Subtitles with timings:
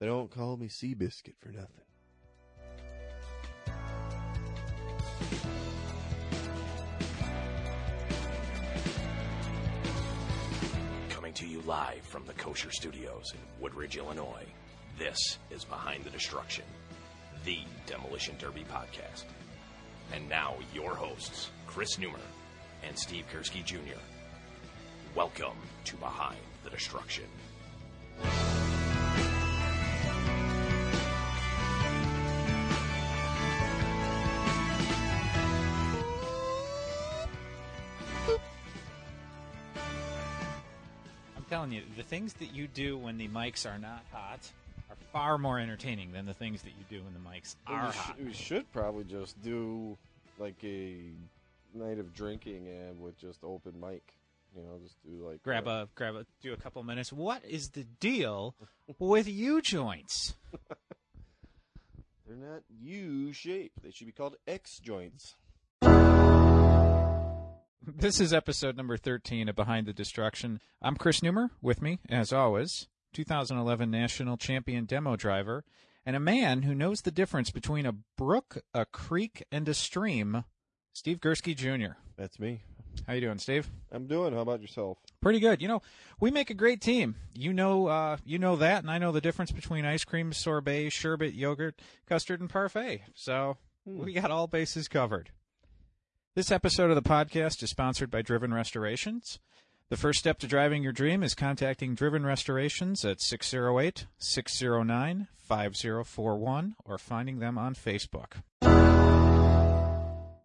[0.00, 1.84] They don't call me Seabiscuit for nothing.
[11.10, 14.46] Coming to you live from the Kosher Studios in Woodridge, Illinois.
[14.98, 16.64] This is Behind the Destruction,
[17.44, 19.24] the Demolition Derby podcast.
[20.14, 22.16] And now, your hosts, Chris Neumer
[22.88, 24.00] and Steve Gursky Jr.
[25.14, 27.26] Welcome to Behind the Destruction.
[42.10, 44.40] Things that you do when the mics are not hot
[44.90, 47.92] are far more entertaining than the things that you do when the mics are we,
[47.92, 48.16] sh- hot.
[48.26, 49.96] we should probably just do
[50.36, 50.96] like a
[51.72, 54.02] night of drinking and with just open mic.
[54.56, 57.12] You know, just do like Grab uh, a grab a do a couple minutes.
[57.12, 58.56] What is the deal
[58.98, 60.34] with U joints?
[62.26, 63.80] They're not U shaped.
[63.84, 65.36] They should be called X joints.
[67.86, 70.60] This is episode number 13 of Behind the Destruction.
[70.82, 75.64] I'm Chris Neumer, with me, as always, 2011 national champion demo driver,
[76.04, 80.44] and a man who knows the difference between a brook, a creek, and a stream,
[80.92, 81.94] Steve Gursky Jr.
[82.18, 82.64] That's me.
[83.06, 83.70] How you doing, Steve?
[83.90, 84.34] I'm doing.
[84.34, 84.98] How about yourself?
[85.22, 85.62] Pretty good.
[85.62, 85.80] You know,
[86.20, 87.16] we make a great team.
[87.34, 90.90] You know, uh, you know that, and I know the difference between ice cream, sorbet,
[90.90, 93.04] sherbet, yogurt, custard, and parfait.
[93.14, 95.30] So we got all bases covered.
[96.40, 99.38] This episode of the podcast is sponsored by Driven Restorations.
[99.90, 106.76] The first step to driving your dream is contacting Driven Restorations at 608 609 5041
[106.86, 108.40] or finding them on Facebook.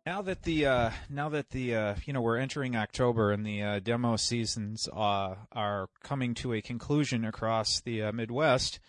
[0.05, 3.63] Now that the uh, now that the uh, you know we're entering October and the
[3.63, 8.81] uh, demo seasons uh, are coming to a conclusion across the uh, Midwest,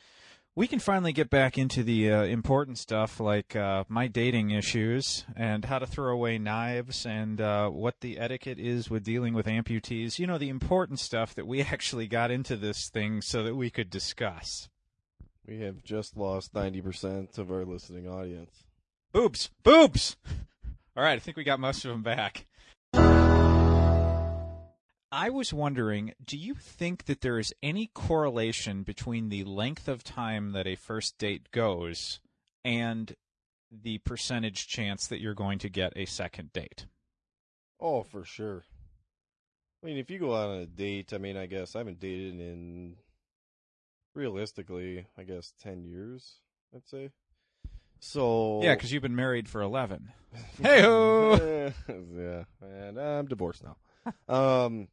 [0.57, 5.27] we can finally get back into the uh, important stuff like uh, my dating issues
[5.37, 9.47] and how to throw away knives and uh, what the etiquette is with dealing with
[9.47, 10.19] amputees.
[10.19, 13.69] You know the important stuff that we actually got into this thing so that we
[13.69, 14.71] could discuss.
[15.47, 18.65] We have just lost 90% of our listening audience.
[19.13, 20.17] Boobs, boobs.
[20.97, 22.47] All right, I think we got most of them back.
[25.13, 30.03] I was wondering, do you think that there is any correlation between the length of
[30.03, 32.21] time that a first date goes
[32.65, 33.15] and
[33.71, 36.87] the percentage chance that you're going to get a second date?
[37.81, 38.65] Oh, for sure.
[39.83, 42.01] I mean, if you go out on a date, I mean, I guess I haven't
[42.01, 42.97] dated in
[44.15, 46.41] realistically, I guess 10 years,
[46.75, 47.11] I'd say.
[48.01, 50.11] So Yeah, because you've been married for 11.
[50.63, 51.73] Hey-ho!
[51.89, 53.77] yeah, and I'm divorced now.
[54.29, 54.89] um,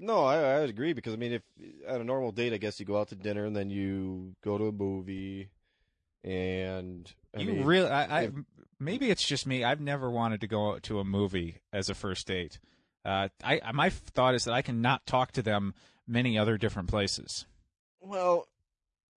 [0.00, 1.42] no, I, I would agree because I mean, if
[1.86, 4.58] at a normal date, I guess you go out to dinner and then you go
[4.58, 5.50] to a movie,
[6.24, 8.32] and I you mean, really, I, I, if-
[8.78, 9.62] maybe it's just me.
[9.62, 12.58] I've never wanted to go out to a movie as a first date.
[13.04, 15.74] Uh, I, my thought is that I cannot talk to them
[16.06, 17.46] many other different places.
[18.00, 18.46] Well,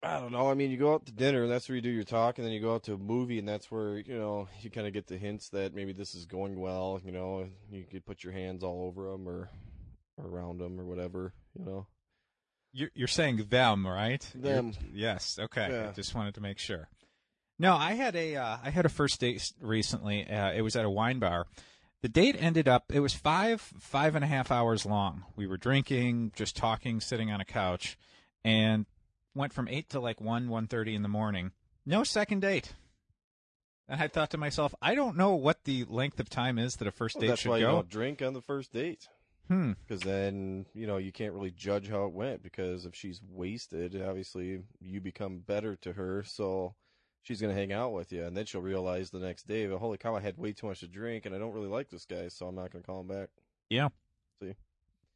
[0.04, 0.50] I don't know.
[0.50, 2.46] I mean, you go out to dinner, and that's where you do your talk, and
[2.46, 4.92] then you go out to a movie, and that's where you know you kind of
[4.92, 7.00] get the hints that maybe this is going well.
[7.04, 9.48] You know, you could put your hands all over them or
[10.18, 11.32] around them or whatever.
[11.58, 11.86] You know.
[12.72, 14.26] You're, you're saying them, right?
[14.34, 14.72] You're- Them.
[14.92, 15.38] yes.
[15.38, 15.68] Okay.
[15.70, 15.88] Yeah.
[15.90, 16.88] I just wanted to make sure.
[17.58, 20.26] No, I had a uh, I had a first date recently.
[20.28, 21.46] Uh, it was at a wine bar.
[22.00, 22.86] The date ended up.
[22.92, 25.24] It was five five and a half hours long.
[25.36, 27.96] We were drinking, just talking, sitting on a couch,
[28.42, 28.86] and
[29.34, 31.52] went from eight to like one one thirty in the morning.
[31.86, 32.72] No second date.
[33.88, 36.88] And I thought to myself, I don't know what the length of time is that
[36.88, 37.72] a first Well, date that's should why you go.
[37.72, 39.08] don't drink on the first date.
[39.52, 39.72] Hmm.
[39.86, 42.42] Because then you know you can't really judge how it went.
[42.42, 46.74] Because if she's wasted, obviously you become better to her, so
[47.22, 49.98] she's gonna hang out with you, and then she'll realize the next day, "Well, holy
[49.98, 52.28] cow, I had way too much to drink, and I don't really like this guy,
[52.28, 53.28] so I'm not gonna call him back.
[53.68, 53.88] Yeah.
[54.40, 54.54] See.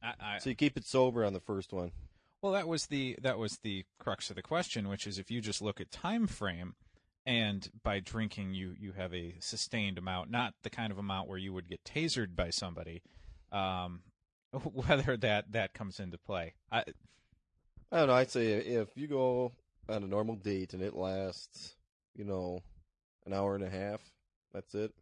[0.02, 1.92] I, I, So you keep it sober on the first one.
[2.42, 5.40] Well, that was the that was the crux of the question, which is if you
[5.40, 6.74] just look at time frame,
[7.24, 11.38] and by drinking you you have a sustained amount, not the kind of amount where
[11.38, 13.02] you would get tasered by somebody,
[13.50, 14.02] um,
[14.72, 16.54] whether that that comes into play.
[16.70, 16.84] I,
[17.92, 18.14] I don't know.
[18.14, 19.52] I'd say if you go
[19.88, 21.76] on a normal date and it lasts,
[22.14, 22.60] you know,
[23.26, 24.00] an hour and a half,
[24.52, 24.92] that's it.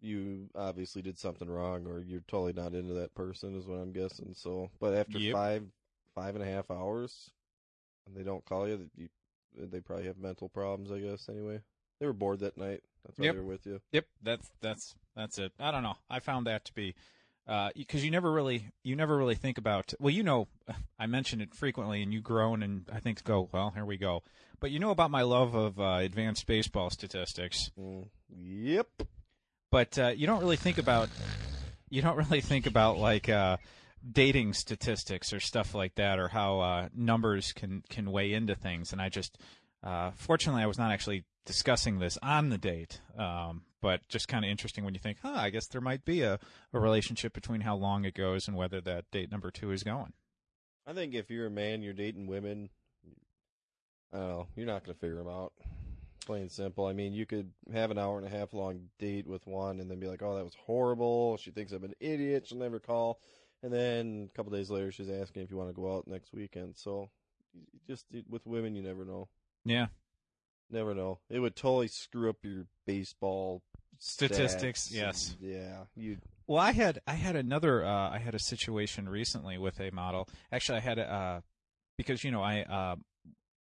[0.00, 3.92] You obviously did something wrong, or you're totally not into that person, is what I'm
[3.92, 4.34] guessing.
[4.34, 5.32] So, but after Yep.
[5.32, 5.62] five,
[6.14, 7.30] five and a half hours,
[8.06, 9.08] and they don't call you, you,
[9.58, 11.28] they probably have mental problems, I guess.
[11.28, 11.60] Anyway,
[11.98, 12.82] they were bored that night.
[13.04, 13.34] That's why Yep.
[13.34, 13.80] they were with you.
[13.92, 15.52] Yep, that's that's that's it.
[15.58, 15.96] I don't know.
[16.10, 16.94] I found that to be
[17.76, 20.48] because you never really you never really think about well you know
[20.98, 24.22] I mention it frequently and you groan and I think go well here we go.
[24.58, 27.70] But you know about my love of uh, advanced baseball statistics?
[27.78, 28.88] Mm, yep.
[29.70, 31.10] but uh, you don't really think about
[31.90, 33.58] you don't really think about like uh,
[34.10, 38.92] dating statistics or stuff like that or how uh, numbers can can weigh into things.
[38.92, 39.38] And I just
[39.82, 44.44] uh, fortunately I was not actually discussing this on the date um, but just kind
[44.44, 46.40] of interesting when you think huh I guess there might be a,
[46.72, 50.12] a relationship between how long it goes and whether that date number two is going
[50.86, 52.70] I think if you're a man, you're dating women.
[54.12, 54.46] I don't know.
[54.54, 55.52] You're not going to figure them out.
[56.24, 56.86] Plain and simple.
[56.86, 59.90] I mean, you could have an hour and a half long date with one, and
[59.90, 62.46] then be like, "Oh, that was horrible." She thinks I'm an idiot.
[62.46, 63.20] She'll never call.
[63.62, 66.32] And then a couple days later, she's asking if you want to go out next
[66.32, 66.76] weekend.
[66.76, 67.10] So,
[67.88, 69.28] just with women, you never know.
[69.64, 69.86] yeah
[70.70, 71.20] Never know.
[71.30, 73.62] It would totally screw up your baseball
[73.98, 75.34] Statistics, yes.
[75.40, 75.84] and- yeah.
[75.94, 76.18] You.
[76.46, 80.28] Well, I had I had another uh, I had a situation recently with a model.
[80.52, 81.40] Actually, I had a uh,
[81.98, 82.96] because you know I uh,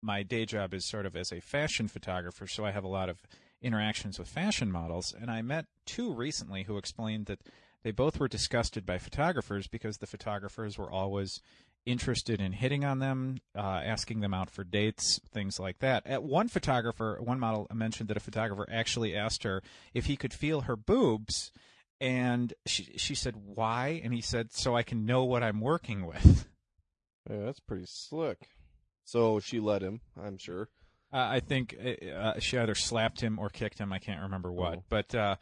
[0.02, 3.08] my day job is sort of as a fashion photographer, so I have a lot
[3.08, 3.20] of
[3.62, 5.14] interactions with fashion models.
[5.18, 7.40] And I met two recently who explained that
[7.82, 11.40] they both were disgusted by photographers because the photographers were always
[11.86, 16.06] interested in hitting on them, uh, asking them out for dates, things like that.
[16.06, 19.62] At one photographer, one model mentioned that a photographer actually asked her
[19.94, 21.52] if he could feel her boobs,
[22.00, 26.06] and she she said why, and he said so I can know what I'm working
[26.06, 26.46] with.
[27.28, 28.48] Yeah, that's pretty slick.
[29.04, 30.68] So she let him, I'm sure.
[31.12, 33.92] Uh, I think uh, she either slapped him or kicked him.
[33.92, 34.78] I can't remember what.
[34.78, 34.84] Oh.
[34.88, 35.36] But uh,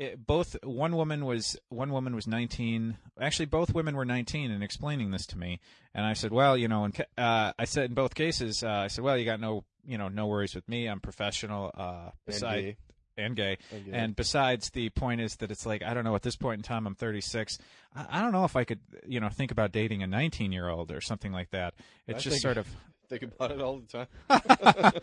[0.00, 2.96] it, both one woman was one woman was 19.
[3.20, 5.60] Actually, both women were 19 and explaining this to me.
[5.94, 8.86] And I said, well, you know, and uh, I said in both cases, uh, I
[8.88, 10.86] said, well, you got no, you know, no worries with me.
[10.86, 11.70] I'm professional.
[11.76, 12.76] Uh, And gay.
[13.18, 13.58] and gay.
[13.70, 13.92] And gay.
[13.92, 16.14] And besides, the point is that it's like I don't know.
[16.14, 17.58] At this point in time, I'm 36.
[17.94, 20.70] I, I don't know if I could, you know, think about dating a 19 year
[20.70, 21.74] old or something like that.
[22.06, 22.66] It's I just sort of.
[23.10, 24.92] Think about it all the time.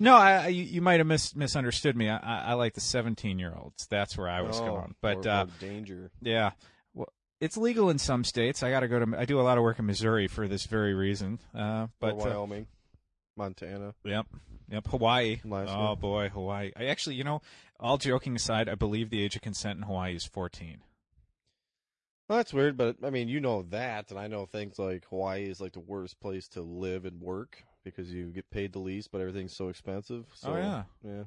[0.00, 2.08] No, I, you you might have mis- misunderstood me.
[2.08, 3.86] I, I, I like the 17 year olds.
[3.86, 4.94] That's where I was Oh, going.
[5.00, 6.10] But or- uh, or danger.
[6.20, 6.50] yeah,
[6.92, 7.08] well,
[7.40, 8.62] it's legal in some states.
[8.64, 9.18] I got to go to.
[9.18, 11.38] I do a lot of work in Missouri for this very reason.
[11.54, 12.66] Uh, but or uh, Wyoming,
[13.36, 13.94] Montana.
[14.04, 14.26] Yep.
[14.70, 14.86] Yep.
[14.88, 15.40] Hawaii.
[15.44, 15.76] Alaska.
[15.76, 16.72] Oh boy, Hawaii.
[16.76, 17.40] I actually, you know,
[17.78, 20.78] all joking aside, I believe the age of consent in Hawaii is 14.
[22.30, 25.50] Well, that's weird, but I mean, you know that, and I know things like Hawaii
[25.50, 29.10] is like the worst place to live and work because you get paid the least,
[29.10, 30.26] but everything's so expensive.
[30.28, 30.82] Oh, so, Oh, yeah.
[31.04, 31.22] yeah.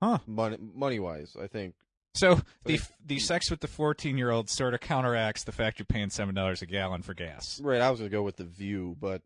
[0.00, 0.18] Huh.
[0.28, 1.74] Money, money wise, I think.
[2.14, 5.86] So the the sex with the 14 year old sort of counteracts the fact you're
[5.86, 7.60] paying seven dollars a gallon for gas.
[7.60, 9.22] Right, I was gonna go with the view, but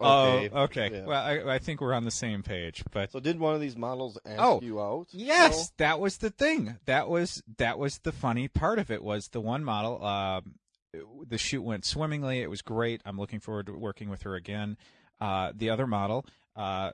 [0.00, 0.50] okay.
[0.52, 0.90] Oh, okay.
[0.92, 1.04] Yeah.
[1.06, 2.82] Well, I, I think we're on the same page.
[2.90, 5.06] But so did one of these models ask Oh, you out?
[5.10, 6.76] yes, that was the thing.
[6.86, 9.02] That was that was the funny part of it.
[9.04, 10.04] Was the one model.
[10.04, 10.54] Um,
[11.28, 12.40] the shoot went swimmingly.
[12.40, 13.00] It was great.
[13.04, 14.76] I'm looking forward to working with her again.
[15.20, 16.24] Uh, the other model,
[16.56, 16.90] uh,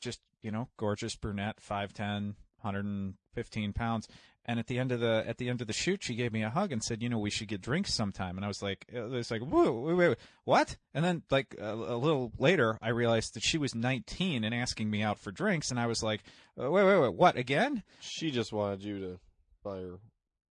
[0.00, 4.08] just you know, gorgeous brunette, 5'10", 115 pounds.
[4.48, 6.42] And at the end of the at the end of the shoot, she gave me
[6.42, 8.86] a hug and said, "You know, we should get drinks sometime." And I was like,
[8.88, 12.78] "It was like, whoa, wait, wait, wait, what?" And then like a, a little later,
[12.80, 16.02] I realized that she was 19 and asking me out for drinks, and I was
[16.02, 16.22] like,
[16.58, 19.20] uh, "Wait, wait, wait, what again?" She just wanted you to
[19.62, 19.98] buy her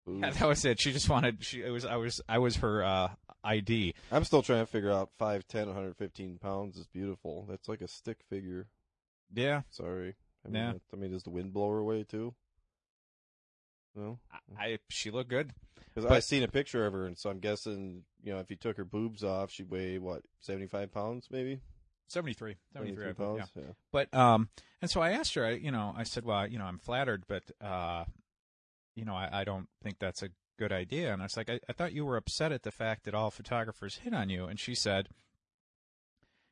[0.04, 0.22] booze.
[0.22, 0.80] Yeah, that was it.
[0.80, 1.44] She just wanted.
[1.44, 1.84] She it was.
[1.84, 2.20] I was.
[2.28, 3.10] I was her uh,
[3.44, 3.94] ID.
[4.10, 7.46] I'm still trying to figure out 5'10", 115 pounds is beautiful.
[7.48, 8.66] That's like a stick figure.
[9.32, 9.62] Yeah.
[9.70, 10.16] Sorry.
[10.44, 10.72] I mean, Yeah.
[10.92, 12.34] I mean, does the wind blow her away too?
[13.94, 14.18] No.
[14.58, 15.52] I, I she looked good.
[15.94, 18.56] Because I've seen a picture of her, and so I'm guessing, you know, if you
[18.56, 21.60] took her boobs off, she'd weigh what, 75 pounds, maybe?
[22.08, 22.56] 73.
[22.72, 23.50] 73, I believe, pounds.
[23.54, 23.62] yeah.
[23.62, 23.72] Yeah.
[23.92, 24.48] But um,
[24.82, 25.44] and so I asked her.
[25.46, 28.04] I, you know, I said, well, you know, I'm flattered, but uh,
[28.96, 31.12] you know, I, I don't think that's a good idea.
[31.12, 33.30] And I was like, I, I thought you were upset at the fact that all
[33.30, 34.44] photographers hit on you.
[34.46, 35.08] And she said,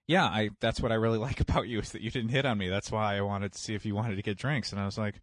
[0.07, 0.51] Yeah, I.
[0.61, 2.69] That's what I really like about you is that you didn't hit on me.
[2.69, 4.73] That's why I wanted to see if you wanted to get drinks.
[4.73, 5.21] And I was like,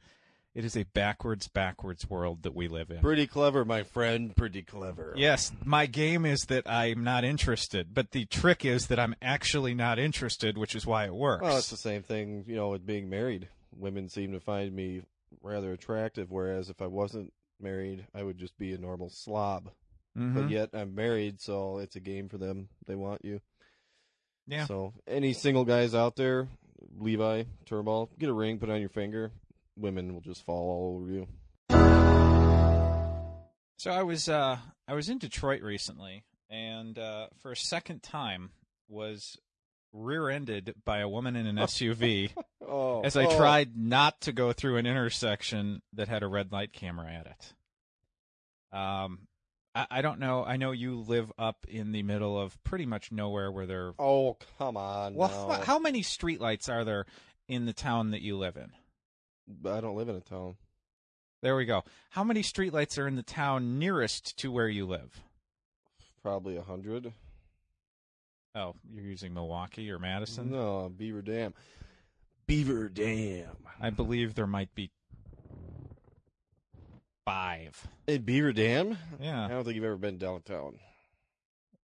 [0.55, 2.99] It is a backwards, backwards world that we live in.
[2.99, 4.35] Pretty clever, my friend.
[4.35, 5.13] Pretty clever.
[5.15, 9.73] Yes, my game is that I'm not interested, but the trick is that I'm actually
[9.75, 11.43] not interested, which is why it works.
[11.43, 13.47] Well, it's the same thing, you know, with being married.
[13.75, 15.03] Women seem to find me
[15.43, 19.69] rather attractive, whereas if I wasn't married, I would just be a normal slob.
[20.17, 20.33] Mhm.
[20.33, 22.69] But yet I'm married, so it's a game for them.
[22.87, 23.39] They want you.
[24.47, 24.65] yeah.
[24.65, 26.47] So any single guys out there,
[26.97, 29.31] Levi, Turball, get a ring, put it on your finger.
[29.79, 31.27] Women will just fall all over you.
[33.77, 34.57] So I was uh,
[34.87, 38.51] I was in Detroit recently, and uh, for a second time
[38.89, 39.37] was
[39.93, 42.31] rear-ended by a woman in an SUV
[42.69, 43.35] Oh, as I oh.
[43.35, 48.77] tried not to go through an intersection that had a red light camera at it.
[48.77, 49.27] Um,
[49.73, 50.43] I, I don't know.
[50.45, 53.93] I know you live up in the middle of pretty much nowhere where there.
[53.97, 55.15] Oh come on!
[55.15, 55.55] Well, now.
[55.55, 57.05] how, how many streetlights are there
[57.47, 58.71] in the town that you live in?
[59.65, 60.55] I don't live in a town.
[61.41, 61.83] There we go.
[62.11, 65.21] How many streetlights are in the town nearest to where you live?
[66.21, 67.13] Probably a hundred.
[68.55, 70.51] Oh, you're using Milwaukee or Madison?
[70.51, 71.53] No, Beaver Dam.
[72.45, 73.55] Beaver Dam.
[73.79, 74.91] I believe there might be
[77.25, 77.87] five.
[78.07, 78.97] In Beaver Dam?
[79.19, 79.45] Yeah.
[79.45, 80.79] I don't think you've ever been downtown.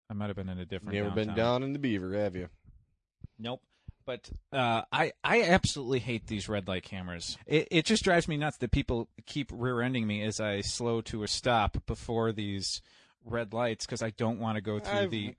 [0.10, 0.96] I might have been in a different.
[0.96, 2.50] You ever been down in the Beaver, have you?
[3.40, 3.62] Nope.
[4.06, 7.38] But uh, I I absolutely hate these red light cameras.
[7.48, 11.24] It it just drives me nuts that people keep rear-ending me as I slow to
[11.24, 12.82] a stop before these
[13.24, 15.34] red lights because I don't want to go through I've the.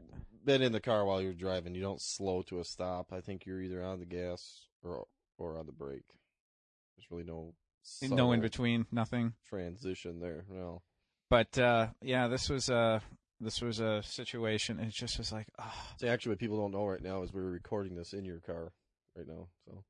[0.44, 1.74] been in the car while you're driving.
[1.74, 3.12] You don't slow to a stop.
[3.12, 5.06] I think you're either on the gas or
[5.38, 6.02] or on the brake.
[6.96, 7.54] There's really no
[8.02, 9.34] No in between, nothing.
[9.48, 10.44] transition there.
[10.50, 10.82] No.
[11.30, 13.00] But uh, yeah, this was a
[13.40, 14.80] this was a situation.
[14.80, 17.42] It just was like, oh, See, actually, what people don't know right now is we're
[17.42, 18.72] recording this in your car
[19.16, 19.48] right now.
[19.66, 19.84] So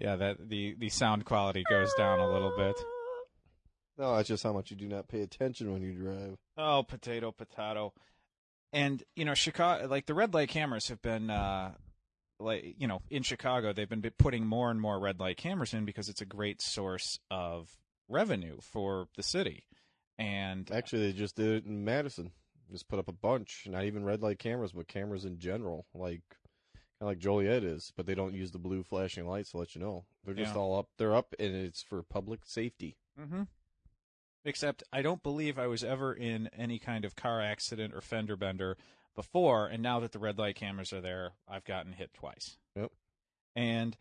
[0.00, 2.74] yeah, that the the sound quality goes down a little bit.
[3.98, 6.36] no, that's just how much you do not pay attention when you drive.
[6.56, 7.92] Oh, potato, potato.
[8.72, 11.72] And you know, Chicago, like the red light cameras have been, uh,
[12.40, 15.84] like you know, in Chicago, they've been putting more and more red light cameras in
[15.84, 17.76] because it's a great source of
[18.08, 19.64] revenue for the city.
[20.22, 22.30] And Actually, they just did it in Madison.
[22.70, 26.22] Just put up a bunch, not even red light cameras, but cameras in general, like
[26.72, 27.92] kind of like Joliet is.
[27.96, 30.04] But they don't use the blue flashing lights to let you know.
[30.24, 30.60] They're just Yeah.
[30.60, 30.88] all up.
[30.96, 32.96] They're up, and it's for public safety.
[33.18, 33.42] hmm
[34.44, 38.36] Except I don't believe I was ever in any kind of car accident or fender
[38.36, 38.76] bender
[39.14, 42.58] before, and now that the red light cameras are there, I've gotten hit twice.
[42.74, 42.90] Yep.
[43.54, 43.96] And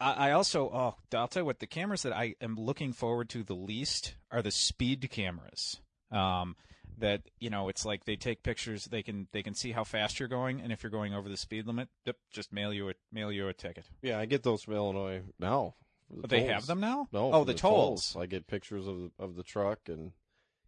[0.00, 3.42] I also, oh, I'll tell you what, the cameras that I am looking forward to
[3.42, 5.80] the least are the speed cameras.
[6.10, 6.56] Um,
[6.98, 10.18] that you know, it's like they take pictures, they can they can see how fast
[10.18, 12.94] you're going, and if you're going over the speed limit, yep, just mail you a
[13.12, 13.84] mail you a ticket.
[14.02, 15.74] Yeah, I get those from Illinois now.
[16.10, 17.08] the But they have them now.
[17.12, 17.32] No.
[17.32, 18.16] oh, for the, tolls.
[18.18, 20.12] I get pictures of the, of the truck, and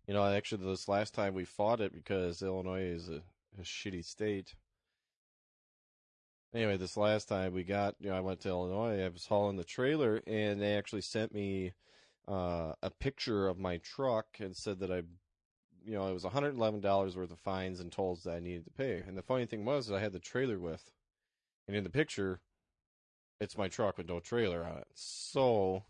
[0.07, 3.23] you know, actually, this last time we fought it because Illinois is a,
[3.59, 4.55] a shitty state.
[6.52, 9.04] Anyway, this last time we got, you know, I went to Illinois.
[9.04, 11.75] I was hauling the trailer, and they actually sent me
[12.26, 15.02] uh, a picture of my truck and said that I,
[15.85, 18.40] you know, it was one hundred eleven dollars worth of fines and tolls that I
[18.40, 19.02] needed to pay.
[19.07, 20.90] And the funny thing was, that I had the trailer with,
[21.69, 22.40] and in the picture,
[23.40, 24.88] it's my truck with no trailer on it.
[24.95, 25.85] So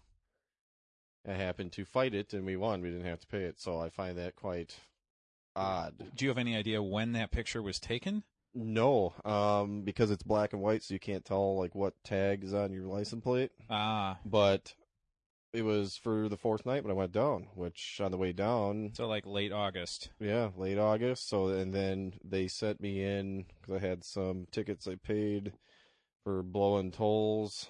[1.26, 2.82] I happened to fight it, and we won.
[2.82, 3.58] We didn't have to pay it.
[3.58, 4.76] So I find that quite
[5.56, 5.94] odd.
[6.14, 8.24] Do you have any idea when that picture was taken?
[8.54, 12.52] No, um, because it's black and white, so you can't tell like what tag is
[12.52, 13.50] on your license plate.
[13.68, 14.74] Ah, But
[15.52, 17.46] it was for the fourth night when I went down.
[17.54, 20.10] Which on the way down, so like late August.
[20.18, 21.28] yeah, late August.
[21.28, 25.52] So and then they sent me in because I had some tickets I paid
[26.24, 27.68] for blowing tolls.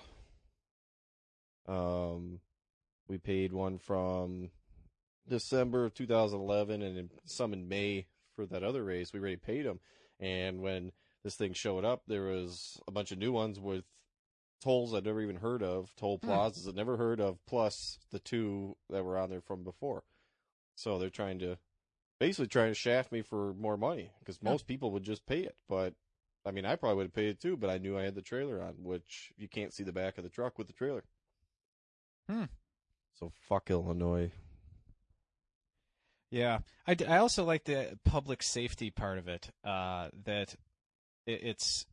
[1.68, 2.40] Um,
[3.08, 4.50] we paid one from
[5.28, 9.12] December of 2011 and then some in May for that other race.
[9.12, 9.80] We already paid them,
[10.20, 10.92] and when
[11.24, 13.84] this thing showed up, there was a bunch of new ones with
[14.62, 16.26] tolls I'd never even heard of, toll Hmm.
[16.26, 20.04] plazas I'd never heard of, plus the two that were on there from before.
[20.76, 21.58] So they're trying to
[22.18, 24.50] basically trying to shaft me for more money because Yeah.
[24.50, 25.94] most people would just pay it, but
[26.44, 28.22] I mean, I probably would have paid it too, but I knew I had the
[28.22, 31.04] trailer on, which you can't see the back of the truck with the trailer.
[32.28, 32.44] Hmm.
[33.14, 34.30] So fuck Illinois.
[36.30, 39.50] Yeah, I, I also like the public safety part of it.
[39.64, 40.54] Uh, that
[41.26, 41.87] it, it's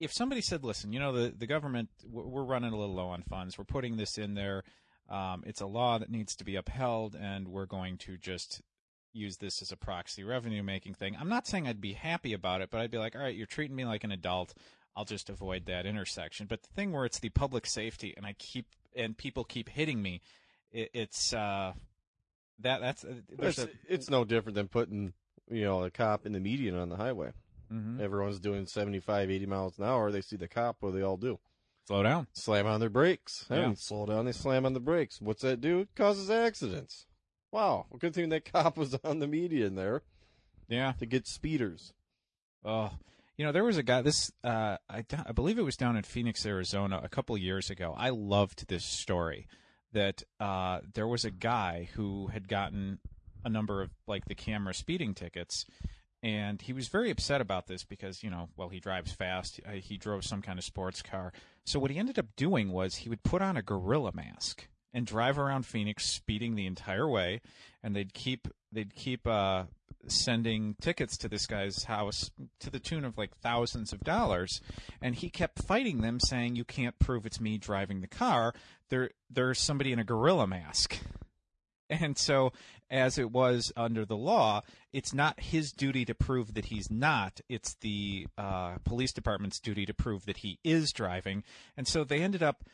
[0.00, 3.08] if somebody said, "Listen, you know the the government we're we're running a little low
[3.08, 3.58] on funds.
[3.58, 4.64] We're putting this in there.
[5.10, 8.62] Um, it's a law that needs to be upheld, and we're going to just
[9.12, 12.62] use this as a proxy revenue making thing." I'm not saying I'd be happy about
[12.62, 14.54] it, but I'd be like, "All right, you're treating me like an adult.
[14.96, 18.34] I'll just avoid that intersection." But the thing where it's the public safety, and I
[18.38, 20.22] keep and people keep hitting me,
[20.72, 21.34] it, it's.
[21.34, 21.74] Uh,
[22.60, 25.12] that that's uh, there's It's, a, it's no different than putting,
[25.50, 27.32] you know, a cop in the median on the highway.
[27.72, 28.00] Mhm.
[28.00, 30.10] Everyone's doing 75, 80 miles an hour.
[30.12, 31.38] They see the cop, what do they all do?
[31.86, 32.26] Slow down.
[32.32, 33.46] Slam on their brakes.
[33.50, 33.74] Yeah.
[33.74, 35.20] Slow down, they slam on the brakes.
[35.20, 35.80] What's that do?
[35.80, 37.06] It causes accidents.
[37.52, 37.86] Wow.
[37.90, 40.02] Well, good thing that cop was on the median there
[40.68, 40.92] Yeah.
[40.98, 41.92] to get speeders.
[42.64, 42.90] Oh,
[43.36, 44.00] you know, there was a guy.
[44.00, 47.92] This uh, I I believe it was down in Phoenix, Arizona, a couple years ago.
[47.96, 49.46] I loved this story.
[49.94, 52.98] That uh, there was a guy who had gotten
[53.44, 55.64] a number of like the camera speeding tickets,
[56.22, 59.60] and he was very upset about this because you know, well, he drives fast.
[59.66, 61.32] Uh, he drove some kind of sports car.
[61.64, 65.04] So what he ended up doing was he would put on a gorilla mask and
[65.04, 67.42] drive around Phoenix speeding the entire way,
[67.82, 69.64] and they'd keep they'd keep uh,
[70.06, 74.62] sending tickets to this guy's house to the tune of like thousands of dollars,
[75.02, 78.54] and he kept fighting them, saying, "You can't prove it's me driving the car.
[78.88, 80.98] There there's somebody in a gorilla mask."
[81.90, 82.54] And so,
[82.90, 87.42] as it was under the law, it's not his duty to prove that he's not.
[87.46, 91.44] It's the uh, police department's duty to prove that he is driving.
[91.76, 92.64] And so they ended up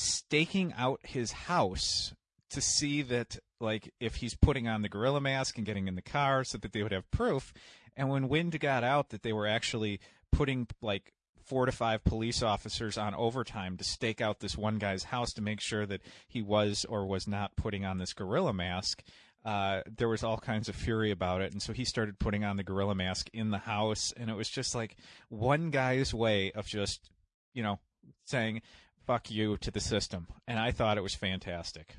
[0.00, 2.14] staking out his house
[2.50, 6.02] to see that, like, if he's putting on the gorilla mask and getting in the
[6.02, 7.52] car so that they would have proof.
[7.96, 10.00] And when wind got out that they were actually
[10.32, 11.12] putting, like,
[11.44, 15.42] four to five police officers on overtime to stake out this one guy's house to
[15.42, 19.02] make sure that he was or was not putting on this gorilla mask.
[19.44, 22.56] Uh, there was all kinds of fury about it, and so he started putting on
[22.56, 24.96] the gorilla mask in the house, and it was just like
[25.28, 27.10] one guy's way of just,
[27.54, 27.78] you know,
[28.26, 28.60] saying
[29.06, 31.96] "fuck you" to the system, and I thought it was fantastic.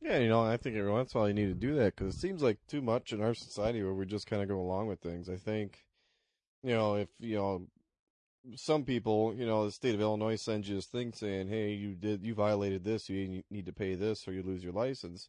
[0.00, 1.96] Yeah, you know, I think every once in a while you need to do that
[1.96, 4.60] because it seems like too much in our society where we just kind of go
[4.60, 5.28] along with things.
[5.28, 5.84] I think,
[6.62, 7.66] you know, if you know
[8.54, 11.94] some people, you know, the state of Illinois sends you this thing saying, "Hey, you
[11.94, 15.28] did you violated this, you need to pay this, or you lose your license."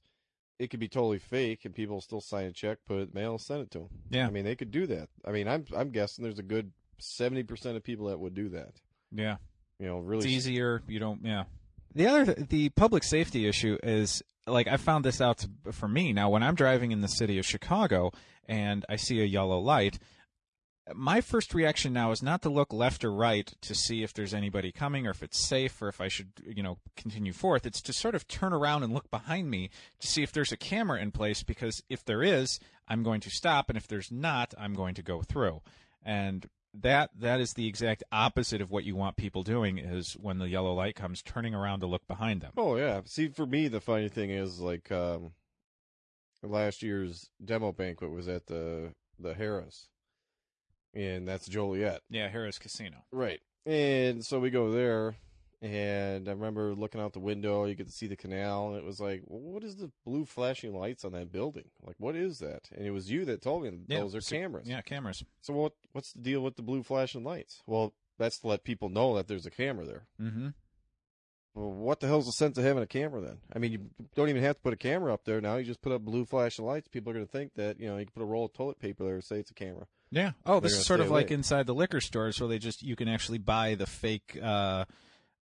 [0.60, 3.20] It could be totally fake, and people still sign a check, put it in the
[3.20, 3.90] mail, and send it to them.
[4.10, 4.28] Yeah.
[4.28, 5.10] I mean, they could do that.
[5.26, 8.50] I mean, I'm I'm guessing there's a good seventy percent of people that would do
[8.50, 8.82] that.
[9.12, 9.38] Yeah,
[9.80, 10.26] You know, really.
[10.26, 10.82] it's easier.
[10.88, 11.22] You don't.
[11.24, 11.46] Yeah.
[11.96, 16.14] The other, the public safety issue is like I found this out to, for me
[16.14, 16.30] now.
[16.30, 18.12] When I'm driving in the city of Chicago
[18.48, 20.00] and I see a yellow light,
[20.94, 24.34] my first reaction now is not to look left or right to see if there's
[24.34, 27.66] anybody coming or if it's safe or if I should, you know, continue forth.
[27.66, 29.70] It's to sort of turn around and look behind me
[30.00, 33.30] to see if there's a camera in place because if there is, I'm going to
[33.30, 35.62] stop and if there's not, I'm going to go through.
[36.04, 40.38] And that that is the exact opposite of what you want people doing is when
[40.38, 42.52] the yellow light comes turning around to look behind them.
[42.58, 43.02] Oh yeah.
[43.06, 45.32] See, for me, the funny thing is like um,
[46.44, 49.88] last year's demo banquet was at the the Harrah's,
[50.94, 52.02] and that's Joliet.
[52.10, 52.98] Yeah, Harrah's Casino.
[53.12, 53.40] Right.
[53.66, 55.16] And so we go there,
[55.62, 57.66] and I remember looking out the window.
[57.66, 60.26] You get to see the canal, and it was like, well, "What is the blue
[60.26, 61.66] flashing lights on that building?
[61.86, 64.36] Like, what is that?" And it was you that told me Yeah, those are so-
[64.36, 64.68] cameras.
[64.68, 65.24] Yeah, cameras.
[65.42, 65.74] So what?
[65.92, 67.62] What's the deal with the blue flashing lights?
[67.66, 70.08] Well, that's to let people know that there's a camera there.
[70.22, 70.48] Mm-hmm.
[71.56, 73.40] Well, what the hell's the sense of having a camera then?
[73.54, 73.80] I mean, you
[74.16, 75.56] don't even have to put a camera up there now.
[75.58, 76.88] You just put up blue flashing lights.
[76.88, 78.80] People are going to think that you know you can put a roll of toilet
[78.80, 79.88] paper there and say it's a camera.
[80.12, 80.32] Yeah.
[80.46, 82.82] Oh, this They're is sort of stay like inside the liquor stores where they just
[82.84, 84.86] you can actually buy the fake uh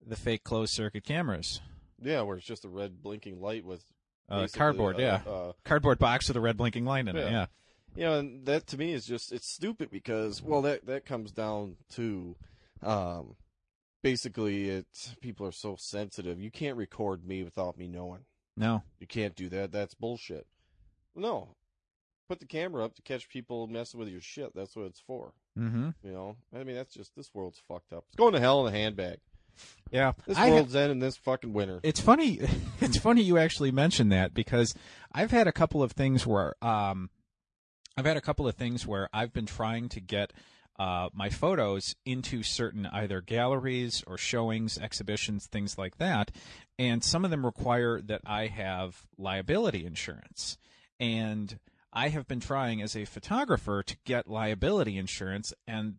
[0.05, 1.61] the fake closed circuit cameras.
[2.01, 3.83] Yeah, where it's just a red blinking light with
[4.29, 5.21] Uh, cardboard, uh, yeah.
[5.31, 7.25] Uh, Cardboard box with a red blinking light in it.
[7.25, 7.29] Yeah.
[7.31, 7.45] Yeah.
[7.95, 11.31] you know, and that to me is just it's stupid because well that that comes
[11.31, 12.35] down to
[12.83, 13.35] um
[14.03, 16.39] basically it people are so sensitive.
[16.39, 18.25] You can't record me without me knowing.
[18.55, 18.83] No.
[18.99, 19.71] You can't do that.
[19.71, 20.45] That's bullshit.
[21.15, 21.55] No.
[22.27, 24.53] Put the camera up to catch people messing with your shit.
[24.53, 25.33] That's what it's for.
[25.57, 25.89] Mm-hmm.
[26.03, 26.35] You know?
[26.53, 28.03] I mean that's just this world's fucked up.
[28.09, 29.19] It's going to hell in a handbag.
[29.91, 30.13] Yeah.
[30.25, 31.79] This I ha- world's ending this fucking winter.
[31.83, 32.39] it's funny
[32.81, 34.73] it's funny you actually mentioned that because
[35.11, 37.09] I've had a couple of things where um
[37.97, 40.31] I've had a couple of things where I've been trying to get
[40.77, 46.29] uh, my photos into certain either galleries or showings, exhibitions, things like that,
[46.77, 50.59] and some of them require that I have liability insurance.
[50.99, 51.57] And
[51.91, 55.95] I have been trying as a photographer to get liability insurance, and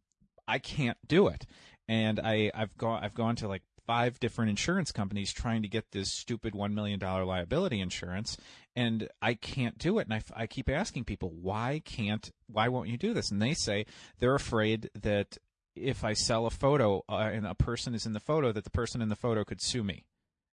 [0.46, 1.46] I can't do it.
[1.88, 5.92] And I, I've gone I've gone to like five different insurance companies trying to get
[5.92, 8.36] this stupid one million dollar liability insurance,
[8.76, 10.06] and I can't do it.
[10.06, 13.30] And I, I keep asking people why can't why won't you do this?
[13.30, 13.86] And they say
[14.18, 15.38] they're afraid that
[15.74, 18.70] if I sell a photo uh, and a person is in the photo, that the
[18.70, 20.04] person in the photo could sue me,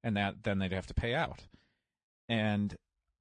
[0.02, 1.41] and that then they'd have to pay out.
[2.30, 2.74] And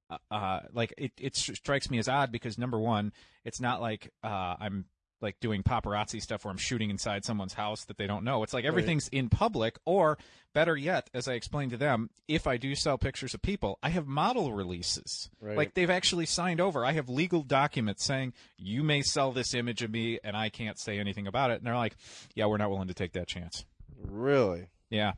[0.09, 3.11] uh, uh, like it, it strikes me as odd because number one,
[3.43, 4.85] it's not like uh, I'm
[5.21, 8.43] like doing paparazzi stuff where I'm shooting inside someone's house that they don't know.
[8.43, 10.17] It's like everything's in public, or
[10.53, 13.89] better yet, as I explained to them, if I do sell pictures of people, I
[13.89, 15.29] have model releases.
[15.39, 15.57] Right.
[15.57, 16.85] Like they've actually signed over.
[16.85, 20.79] I have legal documents saying you may sell this image of me, and I can't
[20.79, 21.57] say anything about it.
[21.57, 21.95] And they're like,
[22.35, 23.65] "Yeah, we're not willing to take that chance."
[23.97, 24.67] Really?
[24.89, 25.13] Yeah.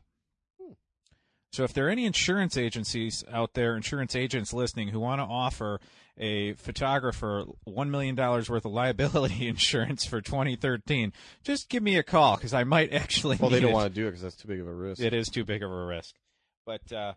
[0.60, 0.72] Hmm.
[1.52, 5.24] So if there are any insurance agencies out there, insurance agents listening who want to
[5.24, 5.80] offer
[6.18, 12.36] a photographer $1 million worth of liability insurance for 2013, just give me a call
[12.36, 13.74] because I might actually Well, they don't it.
[13.74, 15.00] want to do it because that's too big of a risk.
[15.00, 16.14] It is too big of a risk.
[16.66, 17.14] But, uh,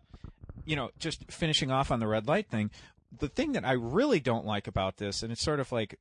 [0.64, 2.70] you know, just finishing off on the red light thing,
[3.18, 5.98] the thing that I really don't like about this, and it's sort of like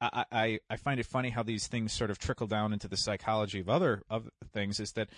[0.00, 2.96] I, I, I find it funny how these things sort of trickle down into the
[2.96, 5.08] psychology of other of things, is that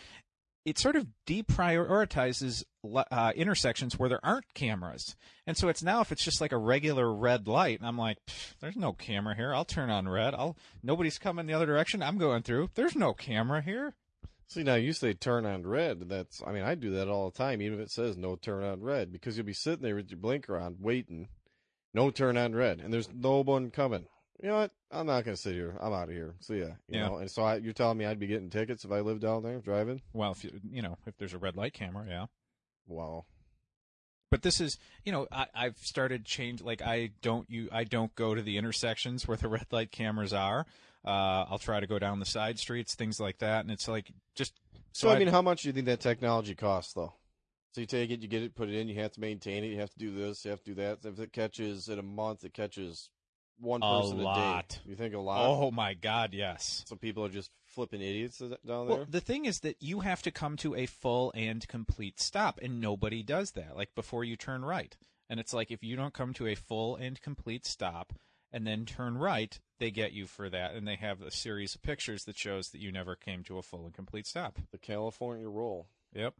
[0.64, 2.64] it sort of deprioritizes
[3.10, 5.14] uh, intersections where there aren't cameras.
[5.46, 8.18] And so it's now if it's just like a regular red light, and I'm like,
[8.60, 9.54] there's no camera here.
[9.54, 10.34] I'll turn on red.
[10.34, 12.02] I'll nobody's coming the other direction.
[12.02, 12.70] I'm going through.
[12.74, 13.94] There's no camera here.
[14.46, 16.08] See now you say turn on red.
[16.08, 18.62] That's I mean I do that all the time, even if it says no turn
[18.62, 21.28] on red, because you'll be sitting there with your blinker on, waiting,
[21.92, 24.06] no turn on red, and there's no one coming.
[24.42, 24.72] You know what?
[24.90, 25.76] I'm not gonna sit here.
[25.80, 26.34] I'm out of here.
[26.40, 26.66] See ya.
[26.88, 27.08] You Yeah.
[27.08, 27.16] know.
[27.16, 29.58] And so I, you're telling me I'd be getting tickets if I lived down there
[29.60, 30.02] driving?
[30.12, 32.26] Well, if you, you know, if there's a red light camera, yeah.
[32.86, 33.24] Wow.
[34.30, 36.60] But this is, you know, I, I've started change.
[36.62, 40.32] Like I don't you, I don't go to the intersections where the red light cameras
[40.32, 40.66] are.
[41.04, 44.10] Uh, I'll try to go down the side streets, things like that, and it's like
[44.34, 44.54] just.
[44.92, 47.12] So, I mean, how much do you think that technology costs, though?
[47.72, 48.88] So you take it, you get it, put it in.
[48.88, 49.66] You have to maintain it.
[49.68, 50.44] You have to do this.
[50.44, 50.98] You have to do that.
[51.04, 53.10] If it catches in a month, it catches
[53.58, 54.68] one A person a, lot.
[54.68, 54.76] day.
[54.90, 55.46] You think a lot?
[55.46, 56.84] oh my God, yes.
[56.86, 58.82] So people are just flipping idiots down there.
[58.84, 62.58] Well, the thing is that you have to come to a full and complete stop,
[62.62, 63.76] and nobody does that.
[63.76, 64.96] Like before you turn right,
[65.30, 68.12] and it's like if you don't come to a full and complete stop
[68.52, 71.82] and then turn right, they get you for that, and they have a series of
[71.82, 74.58] pictures that shows that you never came to a full and complete stop.
[74.70, 75.88] the California roll.
[76.14, 76.34] Yep,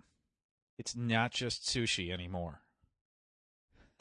[0.79, 2.61] it's not just sushi anymore.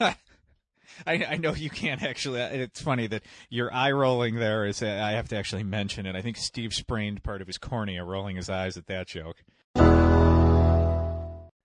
[1.06, 2.40] I, I know you can't actually.
[2.40, 4.82] It's funny that your eye rolling there is.
[4.82, 6.16] I have to actually mention it.
[6.16, 9.36] I think Steve sprained part of his cornea rolling his eyes at that joke.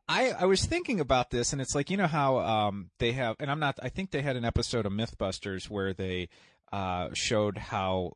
[0.10, 3.36] I, I was thinking about this, and it's like you know how um, they have,
[3.40, 3.78] and I'm not.
[3.82, 6.30] I think they had an episode of MythBusters where they
[6.74, 8.14] uh, showed how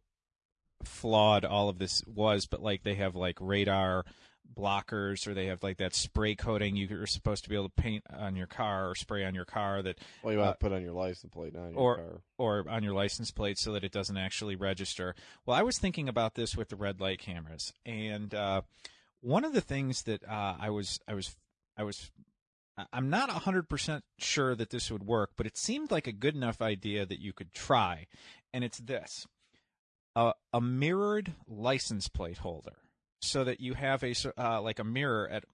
[0.83, 4.05] flawed all of this was, but like they have like radar
[4.57, 8.03] blockers, or they have like that spray coating you're supposed to be able to paint
[8.11, 10.81] on your car or spray on your car that Well, you Uh, to put on
[10.81, 12.21] your license plate, not on your or car.
[12.37, 15.15] or on your license plate so that it doesn't actually register.
[15.45, 18.61] Well, I was thinking about this with the red light cameras, and uh,
[19.21, 21.35] one of the things that uh, I was I was
[21.77, 22.11] I was
[22.91, 26.59] I'm not 100% sure that this would work, but it seemed like a good enough
[26.59, 28.07] idea that you could try.
[28.51, 29.27] And it's this
[30.15, 32.73] a, a mirrored license plate holder.
[33.23, 35.45] So that you have a uh, like a mirror at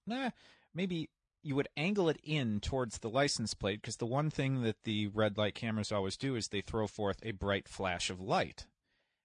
[0.73, 1.09] maybe
[1.41, 5.07] you would angle it in towards the license plate because the one thing that the
[5.07, 8.65] red light cameras always do is they throw forth a bright flash of light.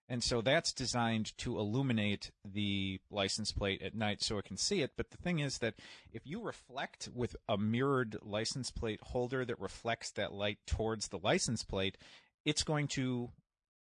[0.08, 4.82] And so that's designed to illuminate the license plate at night so it can see
[4.82, 4.92] it.
[4.96, 5.76] But the thing is that
[6.12, 11.18] if you reflect with a mirrored license plate holder that reflects that light towards the
[11.18, 11.96] license plate,
[12.44, 13.30] it's going to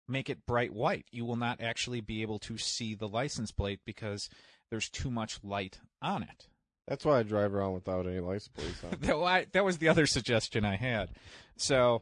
[0.10, 1.06] make it bright white.
[1.12, 4.30] You will not actually be able to see the license plate because
[4.70, 6.48] there's too much light on it.
[6.88, 8.98] That's why I drive around without any license plates on.
[9.02, 11.10] that, that was the other suggestion I had.
[11.56, 12.02] So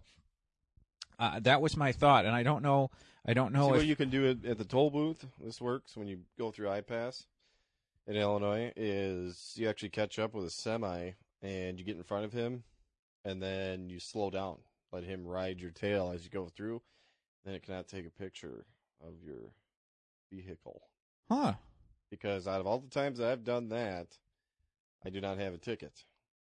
[1.19, 2.89] uh, that was my thought, and I don't know.
[3.25, 5.25] I don't know See if what you can do at, at the toll booth.
[5.43, 7.25] This works when you go through iPass
[8.07, 8.71] in Illinois.
[8.77, 12.63] Is you actually catch up with a semi and you get in front of him,
[13.25, 14.57] and then you slow down,
[14.93, 16.81] let him ride your tail as you go through.
[17.47, 18.65] Then it cannot take a picture
[19.01, 19.53] of your
[20.29, 20.81] vehicle
[21.31, 21.53] huh?
[22.10, 24.07] because out of all the times that I've done that,
[25.05, 26.03] I do not have a ticket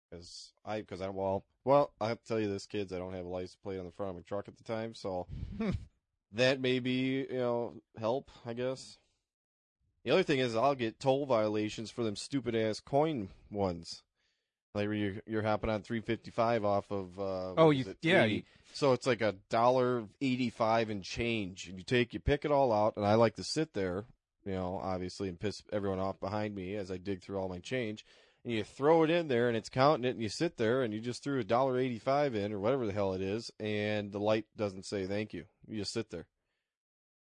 [0.10, 3.12] because I because I well well I have to tell you this, kids, I don't
[3.14, 5.28] have a license plate on the front of my truck at the time, so
[6.32, 8.98] that may be you know help I guess.
[10.06, 14.03] The other thing is I'll get toll violations for them stupid ass coin ones.
[14.76, 18.34] Like where you're, you're hopping on 355 off of uh, Oh, you- yeah, 80.
[18.34, 22.52] you- So it's like a dollar eighty-five and change, and you take you pick it
[22.52, 24.06] all out, and I like to sit there,
[24.46, 27.60] you know, obviously, and piss everyone off behind me as I dig through all my
[27.60, 28.04] change.
[28.44, 30.92] And you throw it in there, and it's counting it, and you sit there, and
[30.92, 34.20] you just threw a dollar eighty-five in, or whatever the hell it is, and the
[34.20, 35.46] light doesn't say thank you.
[35.68, 36.26] You just sit there,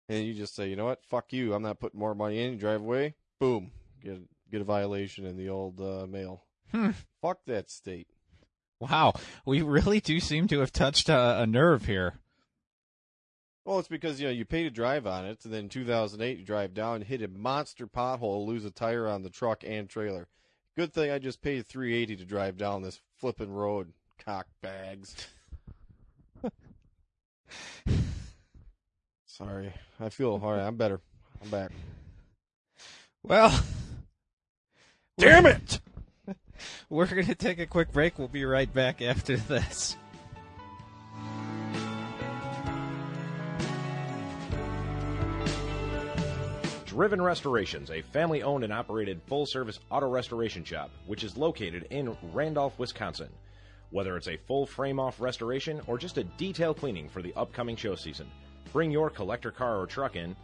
[0.07, 2.53] and you just say, you know what, fuck you, I'm not putting more money in.
[2.53, 6.43] You drive away, boom, get get a violation in the old uh, mail.
[6.71, 6.91] Hmm.
[7.21, 8.07] Fuck that state.
[8.79, 9.13] Wow,
[9.45, 12.15] we really do seem to have touched a, a nerve here.
[13.63, 16.39] Well, it's because you know you pay to drive on it, and then in 2008
[16.39, 20.27] you drive down, hit a monster pothole, lose a tire on the truck and trailer.
[20.75, 23.93] Good thing I just paid 380 to drive down this flipping road.
[24.25, 25.27] Cock bags.
[29.27, 30.65] Sorry, I feel all right.
[30.65, 30.99] I'm better.
[31.43, 31.71] I'm back.
[33.21, 33.63] Well,
[35.21, 35.79] Damn it!
[36.89, 38.17] we're going to take a quick break.
[38.19, 39.95] We'll be right back after this.
[46.85, 51.87] Driven Restorations, a family owned and operated full service auto restoration shop, which is located
[51.89, 53.29] in Randolph, Wisconsin.
[53.91, 57.77] Whether it's a full frame off restoration or just a detail cleaning for the upcoming
[57.77, 58.27] show season,
[58.73, 60.35] bring your collector car or truck in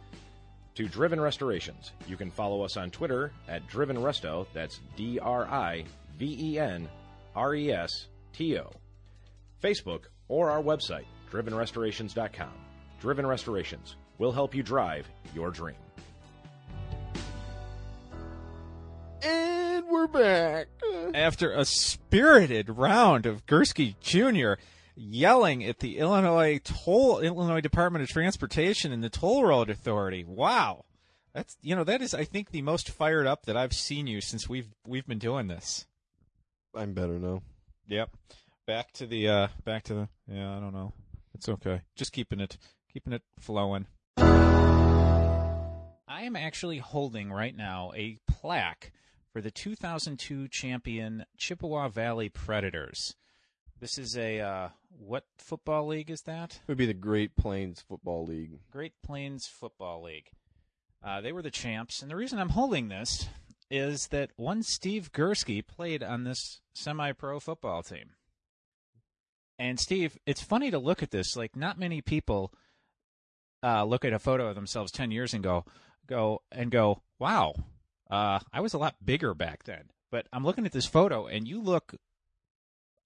[0.74, 1.92] to Driven Restorations.
[2.06, 4.46] You can follow us on Twitter at Driven Resto.
[4.54, 5.84] That's D R I
[6.18, 6.88] V E N
[7.36, 8.70] R E S T O.
[9.62, 12.52] Facebook or our website, drivenrestorations.com.
[13.00, 15.76] Driven Restorations will help you drive your dream.
[19.22, 20.66] And we're back.
[21.14, 24.60] After a spirited round of Gursky Jr.
[24.96, 30.24] yelling at the Illinois toll Illinois Department of Transportation and the Toll Road Authority.
[30.24, 30.84] Wow.
[31.32, 34.20] That's you know, that is I think the most fired up that I've seen you
[34.20, 35.86] since we've we've been doing this.
[36.74, 37.42] I'm better now.
[37.88, 38.10] Yep.
[38.66, 40.92] Back to the uh back to the yeah, I don't know.
[41.34, 41.82] It's okay.
[41.96, 42.58] Just keeping it
[42.92, 43.86] keeping it flowing.
[44.18, 48.92] I am actually holding right now a plaque
[49.32, 53.14] for the 2002 champion Chippewa Valley Predators.
[53.80, 56.54] This is a uh, what football league is that?
[56.54, 58.58] It would be the Great Plains Football League.
[58.72, 60.30] Great Plains Football League.
[61.04, 63.28] Uh, they were the champs, and the reason I'm holding this
[63.70, 68.10] is that one Steve Gursky played on this semi-pro football team.
[69.58, 71.36] And Steve, it's funny to look at this.
[71.36, 72.52] Like, not many people
[73.62, 75.64] uh, look at a photo of themselves ten years and go,
[76.06, 77.54] go and go, wow,
[78.10, 79.90] uh, I was a lot bigger back then.
[80.10, 81.94] But I'm looking at this photo, and you look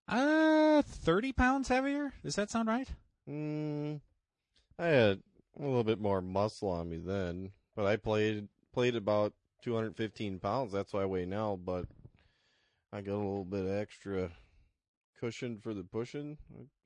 [0.09, 2.13] uh, 30 pounds heavier.
[2.23, 2.89] Does that sound right?
[3.29, 4.01] Mm,
[4.79, 5.23] I had
[5.59, 10.73] a little bit more muscle on me then, but I played played about 215 pounds.
[10.73, 11.87] That's what I weigh now, but
[12.93, 14.31] I got a little bit extra
[15.19, 16.37] cushion for the pushing.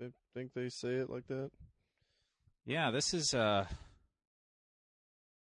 [0.01, 1.51] I, think they say it like that.
[2.67, 3.65] Yeah, this is uh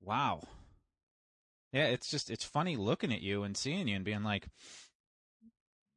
[0.03, 0.41] wow.
[1.73, 4.49] Yeah, it's just it's funny looking at you and seeing you and being like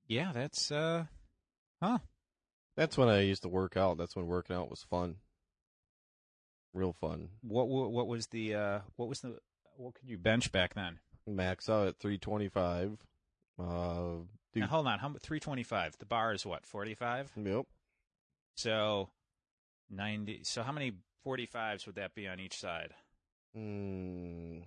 [0.08, 1.06] Yeah, that's uh
[1.82, 1.98] huh.
[2.78, 3.98] That's when I used to work out.
[3.98, 5.15] That's when working out was fun.
[6.74, 7.30] Real fun.
[7.41, 9.38] What what, what was the uh what was the
[9.78, 11.00] what could you bench back then?
[11.28, 12.98] Max out at 325.
[13.60, 13.64] Uh,
[14.56, 15.98] Now hold on, how 325.
[16.00, 16.66] The bar is what?
[16.66, 17.32] 45?
[17.38, 17.66] yep.
[18.56, 19.10] So
[19.90, 20.94] 90 So how many
[21.26, 22.94] 45s would that be on each side?
[23.58, 24.64] Mm,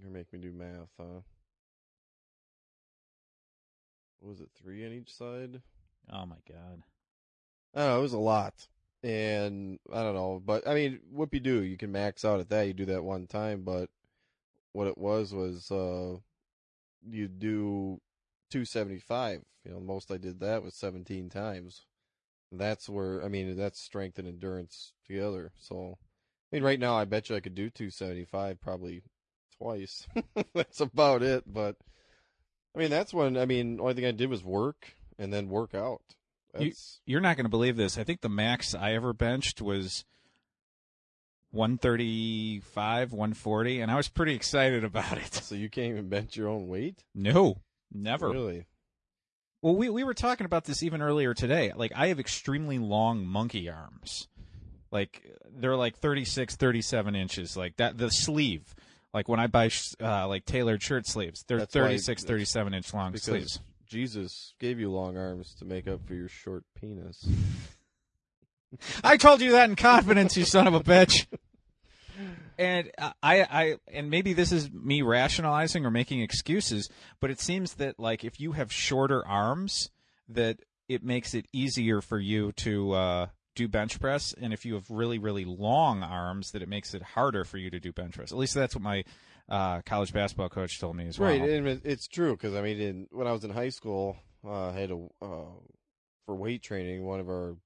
[0.00, 1.20] you're making me do math, huh?
[4.20, 5.60] What was it, three on each side?
[6.12, 6.82] Oh my god.
[7.74, 8.68] I don't know, it was a lot.
[9.02, 11.62] And I don't know, but I mean, whoop you do.
[11.62, 12.68] You can max out at that.
[12.68, 13.90] You do that one time, but
[14.72, 16.16] what it was was uh
[17.08, 18.00] you do
[18.50, 19.40] 275.
[19.64, 21.84] You know, the most I did that was 17 times.
[22.50, 25.52] That's where I mean, that's strength and endurance together.
[25.58, 25.96] So,
[26.52, 29.02] I mean, right now I bet you I could do 275 probably
[29.56, 30.06] twice.
[30.54, 31.44] that's about it.
[31.46, 31.76] But
[32.74, 35.74] I mean, that's when I mean, only thing I did was work and then work
[35.74, 36.02] out.
[36.58, 36.66] You-
[37.06, 37.96] You're not going to believe this.
[37.96, 40.04] I think the max I ever benched was
[41.52, 45.34] 135, 140, and I was pretty excited about it.
[45.34, 47.04] so you can't even bench your own weight.
[47.14, 47.56] No,
[47.92, 48.30] never.
[48.30, 48.66] Really?
[49.62, 51.72] Well, we we were talking about this even earlier today.
[51.76, 54.26] Like I have extremely long monkey arms.
[54.90, 55.22] Like
[55.56, 57.56] they're like 36, 37 inches.
[57.56, 58.74] Like that the sleeve.
[59.14, 62.74] Like when I buy sh- uh, like tailored shirt sleeves, they're That's why- 36, 37
[62.74, 63.60] inch long Because sleeves.
[63.86, 67.28] Jesus gave you long arms to make up for your short penis.
[69.04, 71.26] I told you that in confidence, you son of a bitch.
[72.62, 77.74] And I, I, and maybe this is me rationalizing or making excuses, but it seems
[77.74, 79.90] that like if you have shorter arms,
[80.28, 84.74] that it makes it easier for you to uh, do bench press, and if you
[84.74, 88.14] have really, really long arms, that it makes it harder for you to do bench
[88.14, 88.30] press.
[88.30, 89.04] At least that's what my
[89.48, 91.30] uh, college basketball coach told me as well.
[91.30, 94.68] Right, and it's true because I mean, in, when I was in high school, uh,
[94.68, 95.50] I had a uh,
[96.26, 97.04] for weight training.
[97.04, 97.56] One of our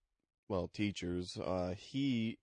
[0.49, 2.39] well teachers, uh, he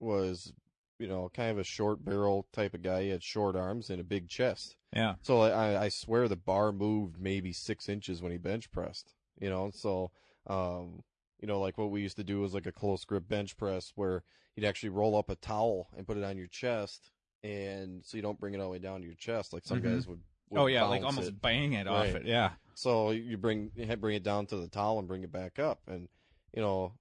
[0.00, 0.52] was
[0.98, 3.02] you know kind of a short barrel type of guy.
[3.04, 4.76] He had short arms and a big chest.
[4.94, 5.14] Yeah.
[5.22, 9.14] So I, I swear the bar moved maybe six inches when he bench pressed.
[9.40, 10.10] You know, so
[10.46, 11.02] um,
[11.40, 13.92] you know, like what we used to do was like a close grip bench press
[13.96, 14.22] where
[14.54, 17.10] you'd actually roll up a towel and put it on your chest,
[17.42, 19.80] and so you don't bring it all the way down to your chest like some
[19.80, 19.94] Mhm.
[19.94, 20.20] guys would.
[20.50, 21.42] would Oh yeah, like almost it.
[21.42, 22.16] bang it off Right.
[22.16, 22.26] it.
[22.26, 22.52] Yeah.
[22.74, 26.08] So you bring bring it down to the towel and bring it back up, and
[26.54, 26.92] you know,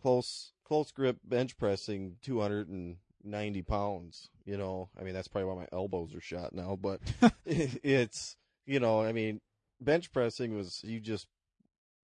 [0.00, 4.28] close close grip bench pressing two hundred and ninety pounds.
[4.44, 7.00] You know, I mean that's probably why my elbows are shot now, but
[7.46, 9.40] it's you know, I mean,
[9.80, 11.26] bench pressing was you just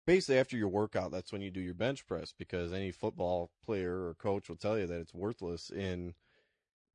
[0.06, 4.06] basically after your workout, that's when you do your bench press because any football player
[4.06, 6.14] or coach will tell you that it's worthless in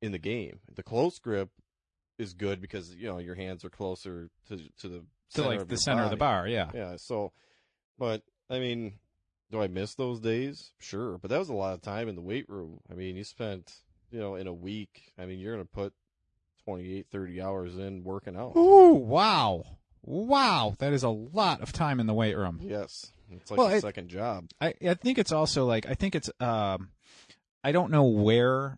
[0.01, 0.59] in the game.
[0.73, 1.49] The close grip
[2.17, 5.05] is good because you know your hands are closer to to the
[5.35, 6.47] To like the center of the bar.
[6.47, 6.69] Yeah.
[6.73, 6.95] Yeah.
[6.97, 7.31] So,
[7.97, 8.93] but I mean,
[9.51, 10.71] do I miss those days?
[10.79, 12.79] Sure, but that was a lot of time in the weight room.
[12.91, 15.13] I mean, you spent you know in a week.
[15.17, 15.93] I mean, you're gonna put
[16.65, 18.53] 28, 30 hours in working out.
[18.55, 19.63] Ooh, wow,
[20.03, 22.59] wow, that is a lot of time in the weight room.
[22.61, 24.49] Yes, it's like Well, a second job.
[24.61, 26.89] I I think it's also like I think it's um
[27.63, 28.77] I don't know where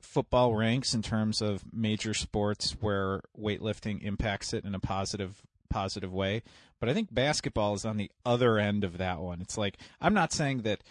[0.00, 6.12] football ranks in terms of major sports where weightlifting impacts it in a positive positive
[6.12, 6.42] way,
[6.80, 9.40] but I think basketball is on the other end of that one.
[9.40, 10.82] It's like I'm not saying that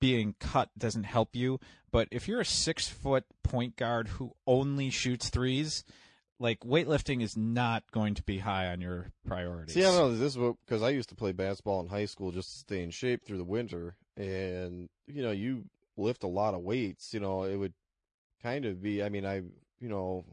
[0.00, 1.60] being cut doesn't help you,
[1.90, 5.84] but if you're a six foot point guard who only shoots threes,
[6.38, 9.74] like weightlifting is not going to be high on your priorities.
[9.74, 10.14] See, I know.
[10.14, 12.90] This is because I used to play basketball in high school just to stay in
[12.90, 15.64] shape through the winter, and you know, you
[15.96, 17.14] lift a lot of weights.
[17.14, 17.74] You know, it would
[18.42, 19.02] kind of be.
[19.02, 19.36] I mean, I
[19.80, 20.24] you know,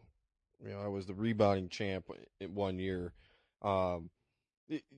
[0.63, 2.05] you know, I was the rebounding champ
[2.39, 3.13] in one year.
[3.61, 4.09] Um,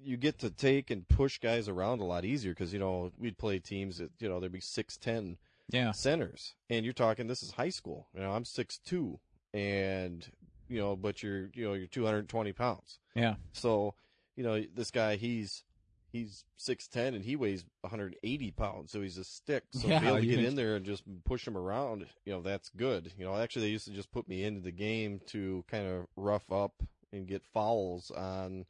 [0.04, 3.38] you get to take and push guys around a lot easier because you know we'd
[3.38, 5.38] play teams that you know there'd be six ten
[5.72, 5.92] Yeah.
[5.92, 8.08] centers, and you're talking this is high school.
[8.14, 9.20] You know, I'm six two,
[9.54, 10.26] and
[10.68, 13.00] you know, but you're you know you're 220 pounds.
[13.16, 13.36] Yeah.
[13.54, 13.96] So,
[14.36, 15.64] you know, this guy he's
[16.12, 19.64] he's six ten and he weighs 180 pounds, so he's a stick.
[19.72, 22.34] So Yeah, to be able to get in there and just push him around, you
[22.34, 23.12] know, that's good.
[23.18, 26.08] You know, actually they used to just put me into the game to kind of
[26.16, 26.74] rough up
[27.12, 28.66] and get fouls on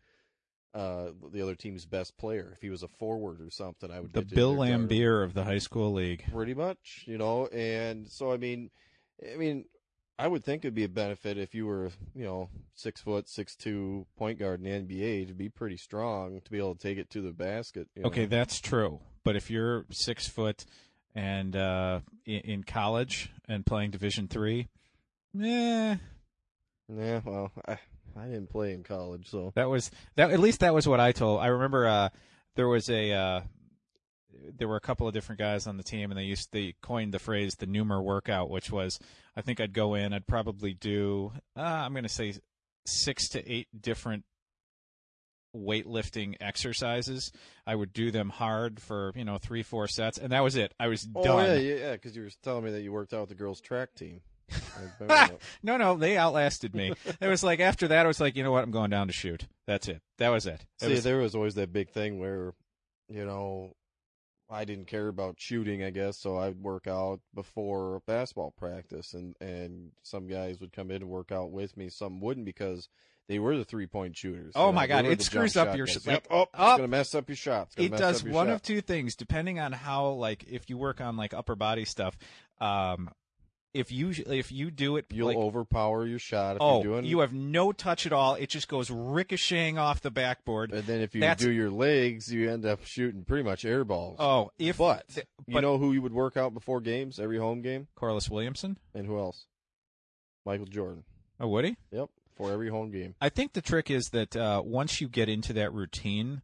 [0.76, 2.52] uh the other team's best player.
[2.54, 5.60] If he was a forward or something, I would The Bill Laimbeer of the high
[5.60, 6.24] school league.
[6.32, 7.48] pretty much, you know.
[7.48, 8.70] And so, I mean,
[9.34, 9.66] I mean,
[10.20, 13.56] I would think it'd be a benefit if you were, you know, six foot, six
[13.56, 16.98] two point guard in the NBA to be pretty strong to be able to take
[16.98, 17.88] it to the basket.
[17.96, 18.08] You know?
[18.08, 19.00] Okay, that's true.
[19.24, 20.66] But if you're six foot
[21.16, 24.68] and uh, in, in college and playing Division three,
[25.42, 25.96] eh,
[26.88, 27.22] Yeah.
[27.26, 27.80] Well, I
[28.18, 30.32] I didn't play in college, so that was that.
[30.32, 31.42] At least that was what I told.
[31.42, 32.10] I remember uh,
[32.56, 33.42] there was a uh,
[34.58, 37.14] there were a couple of different guys on the team, and they used they coined
[37.14, 39.00] the phrase the Neumer workout, which was
[39.36, 42.34] I think I'd go in, I'd probably do uh, I'm going to say
[42.86, 44.24] six to eight different
[45.56, 47.32] weightlifting exercises.
[47.66, 50.74] I would do them hard for you know three four sets, and that was it.
[50.80, 51.46] I was Oh done.
[51.48, 51.92] yeah, yeah, yeah.
[51.94, 54.22] Because you were telling me that you worked out with the girls' track team.
[54.52, 54.56] I
[55.00, 55.42] remember that.
[55.64, 56.94] No, no, they outlasted me.
[57.22, 59.14] it was like after that, I was like, you know what, I'm going down to
[59.14, 59.48] shoot.
[59.68, 60.02] That's it.
[60.18, 60.66] That was it.
[60.82, 62.54] It See, was- there was always that big thing where,
[63.10, 63.74] you know,
[64.50, 69.36] I didn't care about shooting, I guess, so I'd work out before basketball practice, and
[69.42, 72.88] and some guys would come in and work out with me, some wouldn't because
[73.28, 74.52] they were the three point shooters.
[74.56, 75.96] Oh you know, my God, it screws up your guys.
[76.04, 76.28] sh- Yep.
[76.30, 76.78] oh, it's up.
[76.78, 77.74] gonna mess up your shots.
[77.76, 78.54] It does one shot.
[78.54, 82.16] of two things depending on how like if you work on like upper body stuff
[82.62, 83.10] um
[83.76, 87.06] if you if you do it You'll like overpower your shot if oh you're doing.
[87.06, 91.02] you have no touch at all it just goes ricocheting off the backboard and then
[91.02, 94.16] if you That's- do your legs, you end up shooting pretty much air balls.
[94.20, 97.62] oh if but th- you know who you would work out before games, every home
[97.62, 99.46] game, Carlos Williamson and who else?
[100.46, 101.04] Michael Jordan.
[101.40, 103.16] oh would he Yep, for every home game.
[103.22, 106.42] I think the trick is that uh, once you get into that routine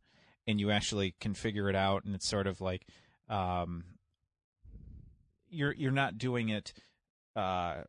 [0.47, 2.85] and you actually can figure it out, and it's sort of like
[3.29, 3.83] um,
[5.49, 6.73] you're you're not doing it.
[7.35, 7.83] Uh,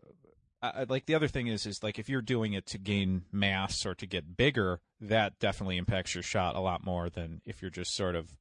[0.63, 3.85] I, like the other thing is is like if you're doing it to gain mass
[3.85, 7.71] or to get bigger, that definitely impacts your shot a lot more than if you're
[7.71, 8.37] just sort of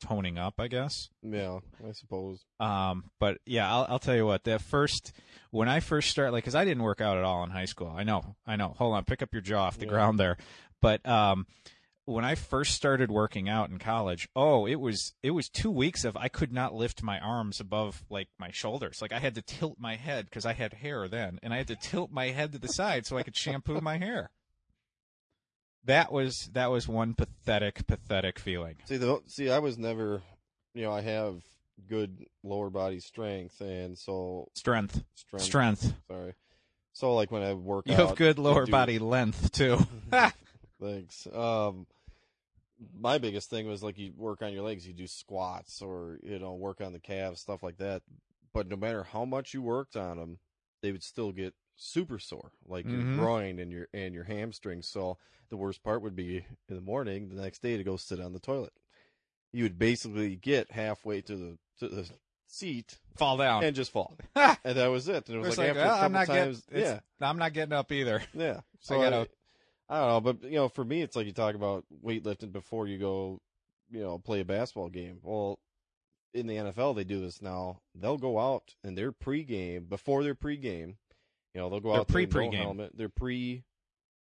[0.00, 0.54] toning up.
[0.58, 1.10] I guess.
[1.22, 2.44] Yeah, I suppose.
[2.58, 4.44] Um, but yeah, I'll, I'll tell you what.
[4.44, 5.12] That first,
[5.50, 7.92] when I first started, like, because I didn't work out at all in high school.
[7.94, 8.74] I know, I know.
[8.78, 9.90] Hold on, pick up your jaw off the Yeah.
[9.90, 10.38] ground there.
[10.80, 11.46] But um,
[12.04, 16.04] when I first started working out in college, oh, it was it was two weeks
[16.04, 19.00] of I could not lift my arms above like my shoulders.
[19.00, 21.68] Like I had to tilt my head because I had hair then, and I had
[21.68, 24.30] to tilt my head to the side so I could shampoo my hair.
[25.84, 28.76] That was that was one pathetic, pathetic feeling.
[28.84, 30.22] See, the see, I was never,
[30.74, 31.42] you know, I have
[31.88, 35.44] good lower body strength, and so Strength, strength.
[35.44, 35.94] strength.
[36.08, 36.34] Sorry.
[36.92, 39.78] So like when I work You out, have good lower do- body length too.
[40.82, 41.26] Thanks.
[41.32, 41.86] Um,
[42.98, 46.38] my biggest thing was like you work on your legs, you do squats or you
[46.38, 48.02] know work on the calves, stuff like that.
[48.52, 50.38] But no matter how much you worked on them,
[50.82, 52.92] they would still get super sore, like Mhm.
[52.92, 54.88] your groin and your and your hamstrings.
[54.88, 55.18] So
[55.50, 58.32] the worst part would be in the morning, the next day to go sit on
[58.32, 58.72] the toilet.
[59.52, 62.10] You would basically get halfway to the to the
[62.48, 63.62] seat Fall down.
[63.64, 65.28] and just fall, and that was it.
[65.28, 66.82] And it was It's like, like, after well, a couple I'm not times, getting.
[66.84, 67.00] yeah.
[67.20, 68.22] I'm not getting up either.
[68.34, 68.60] Yeah.
[68.80, 69.30] So I I, gotta-
[69.92, 72.86] I don't know, but you know, for me, it's like you talk about weightlifting before
[72.86, 73.42] you go,
[73.90, 75.18] you know, play a basketball game.
[75.22, 75.58] Well,
[76.32, 77.82] in the NFL, they do this now.
[77.94, 80.94] They'll go out and their pregame before their pregame.
[81.54, 82.54] You know, they'll go out there, no pre-pregame.
[82.54, 82.92] helmet.
[82.94, 83.64] They're pre.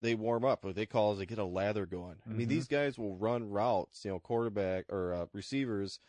[0.01, 0.63] They warm up.
[0.63, 2.15] What they call is they get a lather going.
[2.25, 4.05] I mean, these guys will run routes.
[4.05, 5.99] You know, quarterback or uh, receivers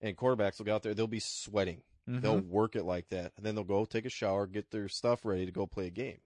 [0.00, 0.94] and quarterbacks will go out there.
[0.94, 1.82] They'll be sweating.
[2.10, 2.20] Mm-hmm.
[2.20, 5.24] They'll work it like that, and then they'll go take a shower, get their stuff
[5.24, 6.18] ready to go play a game.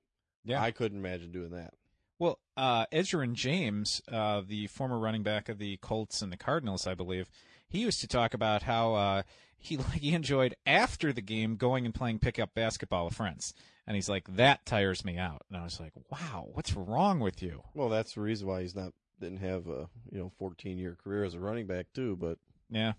[0.43, 0.62] Yeah.
[0.62, 1.75] I couldn't imagine doing that.
[2.23, 6.87] Well, uh, Edgerrin James, uh, the former running back of the Colts and the Cardinals,
[6.87, 7.29] I believe,
[7.68, 9.23] he used to talk about how uh,
[9.59, 13.55] he like he enjoyed after the game going and playing pickup basketball with friends,
[13.89, 15.43] and he's like that tires me out.
[15.49, 17.64] And I was like, wow, what's wrong with you?
[17.75, 21.25] Well, that's the reason why he's not didn't have a you know 14 year career
[21.25, 22.14] as a running back too.
[22.14, 22.39] But
[22.70, 22.93] Yeah,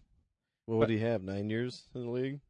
[0.68, 1.24] well, what do he have?
[1.24, 2.42] Nine years in the league?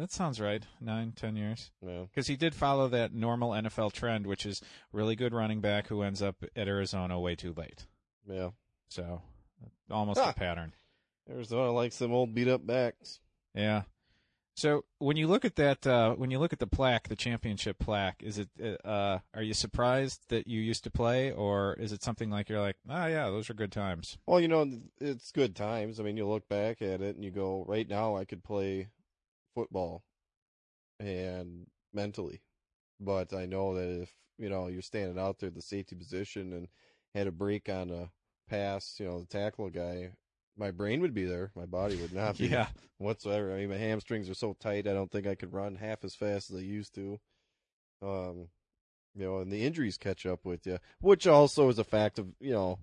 [0.00, 0.64] That sounds right.
[0.80, 1.70] Nine, ten years.
[1.80, 6.02] Because he did follow that normal NFL trend, which is really good running back who
[6.02, 7.86] ends up at Arizona way too late.
[8.26, 8.50] Yeah.
[8.88, 9.22] So
[9.90, 10.30] almost Ah.
[10.30, 10.72] a pattern.
[11.28, 13.20] Arizona likes some old beat up backs.
[13.54, 13.82] Yeah.
[14.56, 17.78] So when you look at that, uh, when you look at the plaque, the championship
[17.78, 18.48] plaque, is it?
[18.84, 22.60] Uh, are you surprised that you used to play, or is it something like you're
[22.60, 24.18] like, oh yeah, those are good times?
[24.26, 24.70] Well, you know,
[25.00, 25.98] it's good times.
[26.00, 28.88] I mean, you look back at it and you go, right now I could play
[29.54, 30.02] football
[30.98, 32.42] and mentally.
[33.00, 36.52] But I know that if, you know, you're standing out there, at the safety position
[36.52, 36.68] and
[37.14, 38.10] had a break on a
[38.48, 40.10] pass, you know, the tackle guy,
[40.56, 41.50] my brain would be there.
[41.56, 42.68] My body would not be Yeah.
[42.98, 43.52] whatsoever.
[43.54, 46.14] I mean, my hamstrings are so tight, I don't think I could run half as
[46.14, 47.18] fast as I used to.
[48.02, 48.48] Um,
[49.14, 52.28] you know, and the injuries catch up with you, which also is a fact of,
[52.40, 52.78] you know,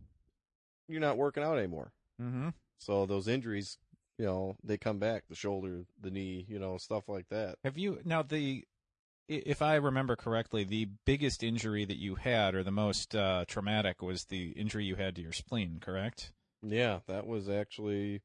[0.87, 1.91] you're not working out anymore.
[2.21, 2.49] Mm-hmm.
[2.79, 3.77] So those injuries,
[4.17, 7.55] you know, they come back, the shoulder, the knee, you know, stuff like that.
[7.63, 8.65] Have you now the?
[9.29, 14.01] If I remember correctly, the biggest injury that you had, or the most uh, traumatic,
[14.01, 15.79] was the injury you had to your spleen.
[15.81, 16.31] Correct?
[16.63, 18.21] Yeah, that was actually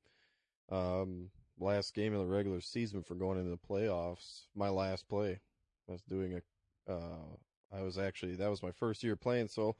[0.71, 4.47] um last game of the regular season for going into the playoffs.
[4.55, 5.41] My last play.
[5.89, 6.41] I was doing
[6.89, 7.37] a uh
[7.77, 9.77] I was actually that was my first year playing, so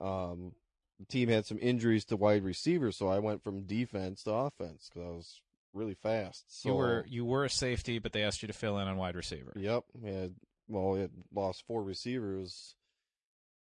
[0.00, 0.52] um
[0.98, 4.88] the team had some injuries to wide receivers, so I went from defense to offense
[4.92, 5.40] cuz I was
[5.72, 6.44] really fast.
[6.62, 8.96] So you were you were a safety, but they asked you to fill in on
[8.96, 9.52] wide receiver.
[9.56, 10.34] Yep, had
[10.68, 12.74] well, we had lost four receivers.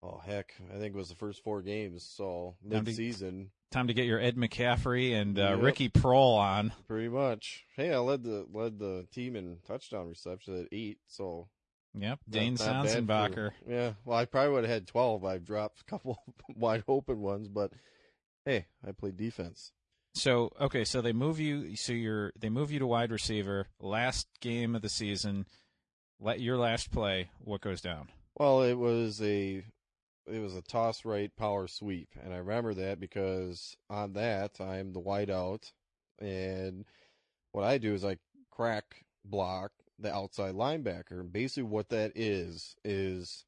[0.02, 2.04] Oh heck, I think it was the first four games.
[2.04, 5.62] So mid season, Time to get your Ed McCaffrey and uh, Yep.
[5.62, 6.72] Ricky Proehl on.
[6.88, 7.66] pretty much.
[7.76, 11.00] Hey, I led the led the team in touchdown reception at eight.
[11.08, 11.50] So
[11.96, 13.52] Yep, Dane not Sansenbacher.
[13.68, 15.26] yeah, well, I probably would have had twelve.
[15.26, 16.22] I dropped a couple
[16.56, 17.72] wide open ones, but
[18.46, 19.72] hey, I played defense.
[20.14, 21.76] So okay, so they move you.
[21.76, 23.68] So you're they move you to wide receiver.
[23.80, 25.46] Last game of the season,
[26.20, 27.32] let your last play.
[27.40, 28.10] What goes down?
[28.38, 29.64] Well, it was a
[30.28, 34.94] it was a toss right power sweep, and I remember that because on that I'm
[34.94, 35.72] the wide out,
[36.20, 36.86] and
[37.52, 38.18] what I do is I
[38.52, 41.20] crack block the outside linebacker.
[41.20, 43.46] And basically, what that is is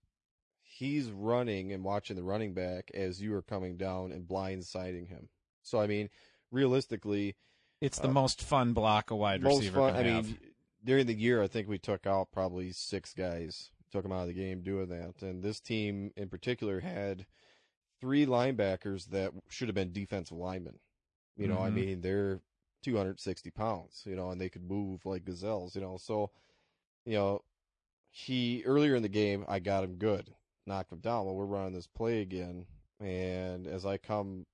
[0.61, 5.29] he's running and watching the running back as you are coming down and blindsiding him.
[5.63, 6.09] So I mean,
[6.51, 7.35] realistically,
[7.81, 9.95] It's the Uh, most fun block a wide receiver fun.
[9.95, 10.25] can I have.
[10.27, 10.37] mean,
[10.83, 14.27] during the year, I think we took out probably six guys, took them out of
[14.27, 15.21] the game doing that.
[15.21, 17.25] And this team in particular had
[17.99, 20.79] three linebackers that should have been defensive linemen.
[21.37, 21.73] You know, I Mhm.
[21.73, 22.41] mean, they're
[22.81, 25.97] 260 pounds, you know, and they could move like gazelles, you know.
[25.97, 26.31] So,
[27.05, 27.41] you know,
[28.09, 30.33] he earlier in the game, I got him good,
[30.65, 31.25] knocked him down.
[31.25, 32.65] Well, we're running this play again,
[32.99, 34.45] and as I come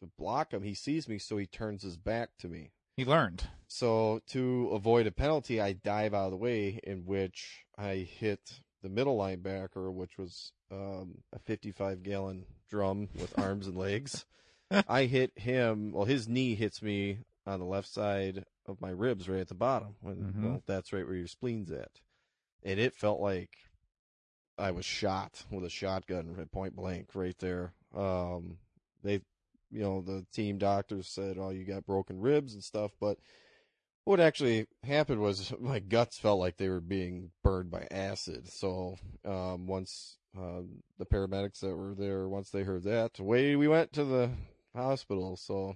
[0.00, 2.70] to block him, he sees me, so he turns his back to me.
[2.96, 3.44] he learned.
[3.68, 8.60] So to avoid a penalty, I dive out of the way, in which I hit
[8.82, 14.24] the middle linebacker, which was um, a 55 gallon drum with arms and legs.
[14.88, 15.92] I hit him.
[15.92, 19.54] Well, his knee hits me on the left side of my ribs, right at the
[19.54, 19.96] bottom.
[20.00, 20.42] When Mhm.
[20.42, 22.00] well, that's right where your spleen's at,
[22.62, 23.56] and it felt like
[24.58, 27.74] I was shot with a shotgun at point blank right there.
[27.94, 28.58] Um,
[29.02, 29.22] they
[29.70, 33.18] you know, the team doctors said, "Oh, you got broken ribs and stuff," but
[34.04, 38.48] what actually happened was my guts felt like they were being burned by acid.
[38.48, 43.68] So um, once um, the paramedics that were there, once they heard that, away we
[43.68, 44.30] went to the
[44.74, 45.36] hospital.
[45.36, 45.74] So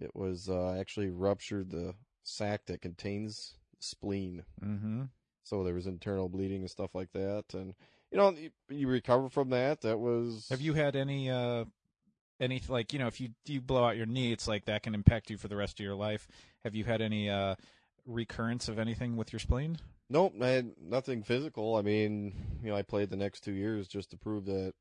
[0.00, 4.44] it was uh, actually ruptured the sac that contains spleen.
[4.64, 5.04] Mm-hmm.
[5.44, 7.74] So there was internal bleeding and stuff like that, and
[8.10, 9.80] you know, you, you recover from that.
[9.82, 10.46] That was.
[10.50, 11.64] Have you had any uh
[12.40, 14.94] any like you know if you you blow out your knee, it's like that can
[14.94, 16.28] impact you for the rest of your life.
[16.64, 17.56] Have you had any uh
[18.06, 19.78] recurrence of anything with your spleen?
[20.08, 21.76] Nope, I had nothing physical.
[21.76, 24.74] I mean, you know, I played the next two years just to prove that,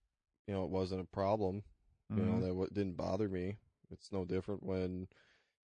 [0.48, 1.64] you know, it wasn't a problem.
[2.10, 2.42] You know, Mhm.
[2.42, 3.58] that what didn't bother me.
[3.92, 5.08] It's no different when,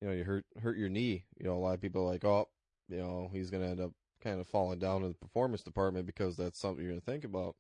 [0.02, 1.26] you know, you hurt hurt your knee.
[1.38, 2.50] You know, a lot of people are like, oh,
[2.90, 6.36] you know, he's gonna end up kind of falling down in the performance department because
[6.38, 7.56] that's something you're gonna think about.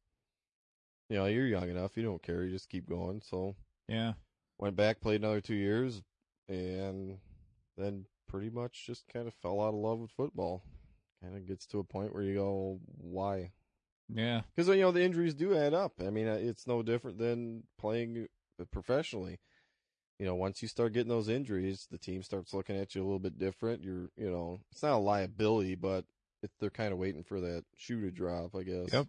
[1.09, 1.95] You know, you're young enough.
[1.95, 2.43] You don't care.
[2.43, 3.21] You just keep going.
[3.23, 3.55] So
[3.87, 4.13] yeah.
[4.57, 6.01] went back, played another two years,
[6.47, 7.17] and
[7.77, 10.63] then pretty much just kind of fell out of love with football.
[11.21, 13.51] Kind of gets to a point where you go, why?
[14.13, 14.41] Yeah.
[14.55, 15.93] because you know the injuries do add up.
[15.99, 18.27] I mean, it's no different than playing
[18.71, 19.39] professionally.
[20.19, 23.05] You know, once you start getting those injuries, the team starts looking at you a
[23.05, 23.83] little bit different.
[23.83, 26.05] You're, you know, it's not a liability, but
[26.41, 28.93] it, they're kind of waiting for that shoe to drop, I guess.
[28.93, 29.07] Yep.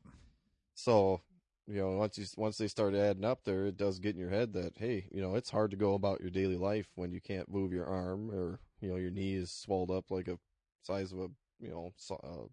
[0.75, 1.21] So,
[1.69, 4.31] you know, once you once they start adding up there, it does get in your
[4.31, 7.21] head that hey, you know, it's hard to go about your daily life when you
[7.21, 10.39] can't move your arm or you know your knee is swelled up like a
[10.83, 11.29] size of a
[11.61, 12.47] you know uh,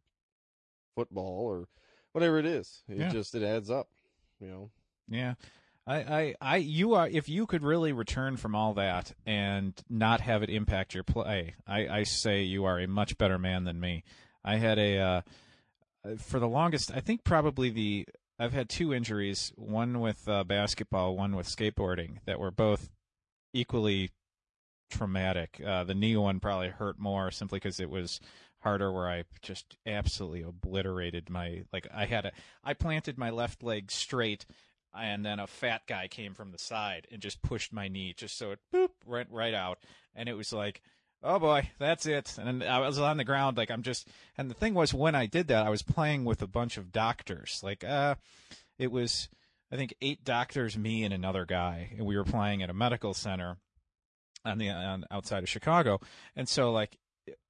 [0.96, 1.68] football or
[2.12, 2.84] whatever it is.
[2.88, 3.10] It Yeah.
[3.12, 3.88] just it adds up.
[4.40, 4.72] You know.
[5.10, 5.34] Yeah.
[5.86, 10.22] I, I, I, you are, if you could really return from all that and not
[10.22, 13.80] have it impact your play, I, I say you are a much better man than
[13.80, 14.04] me.
[14.46, 15.22] I had a, uh,
[16.18, 18.06] for the longest, I think probably the,
[18.40, 22.90] I've had two injuries, one with uh, basketball, one with skateboarding, that were both
[23.54, 24.10] equally
[24.90, 25.62] traumatic.
[25.66, 28.20] Uh, the knee one probably hurt more simply because it was
[28.60, 32.32] harder where I just absolutely obliterated my like I had a
[32.64, 34.46] I planted my left leg straight
[34.96, 38.38] and then a fat guy came from the side and just pushed my knee just
[38.38, 39.80] so it boop went right out.
[40.16, 40.82] And it was like
[41.24, 42.38] oh boy that's it.
[42.38, 45.26] And I was on the ground like I'm just and the thing was when I
[45.26, 47.62] did that I was playing with a bunch of doctors.
[47.64, 48.16] Like uh
[48.78, 49.30] it was
[49.72, 51.94] I think eight doctors me and another guy.
[51.98, 53.58] And we were playing at a medical center
[54.46, 56.00] on the on outside of Chicago.
[56.36, 56.98] And so like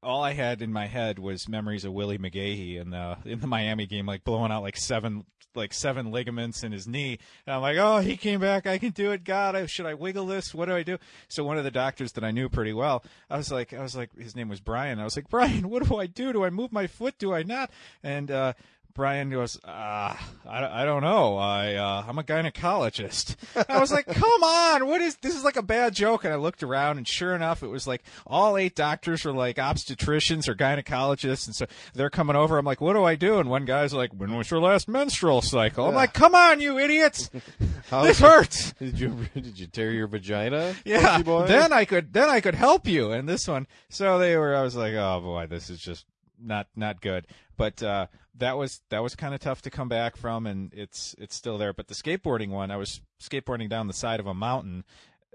[0.01, 3.47] all I had in my head was memories of Willis McGahee in the in the
[3.47, 5.25] Miami game, like blowing out like seven
[5.55, 7.19] like seven ligaments in his knee.
[7.45, 8.67] And I'm like, oh, he came back.
[8.67, 9.23] I can do it.
[9.23, 10.53] God, I, should I wiggle this?
[10.53, 10.97] What do I do?
[11.27, 13.95] So one of the doctors that I knew pretty well, I was like, I was
[13.95, 14.99] like, his name was Brian.
[14.99, 16.33] I was like, Brian, what do I do?
[16.33, 17.17] Do I move my foot?
[17.17, 17.71] Do I not?
[18.03, 18.53] And uh,
[18.95, 21.35] Brian goes, ah, I, I don't know.
[21.37, 23.35] I uh, I'm a gynecologist.
[23.67, 25.35] I was like, come on, what is this?
[25.35, 26.23] Is like a bad joke.
[26.25, 29.55] And I looked around, and sure enough, it was like all eight doctors were like
[29.57, 31.65] obstetricians or gynecologists, and so
[31.95, 32.57] they're coming over.
[32.57, 33.39] I'm like, what do I do?
[33.39, 35.85] And one guy's like, when was your last menstrual cycle?
[35.85, 35.97] I'm Yeah.
[35.97, 37.31] like, come on, you idiots,
[37.89, 38.73] this hurts.
[38.79, 40.75] Did you did you tear your vagina?
[40.85, 41.21] Yeah.
[41.23, 41.47] Boy?
[41.47, 43.11] Then I could then I could help you.
[43.11, 44.55] And this one, so they were.
[44.55, 46.05] I was like, oh boy, this is just
[46.39, 47.25] not not good.
[47.55, 51.15] But uh, that was that was kind of tough to come back from, and it's
[51.17, 51.73] it's still there.
[51.73, 54.83] But the skateboarding one, I was skateboarding down the side of a mountain,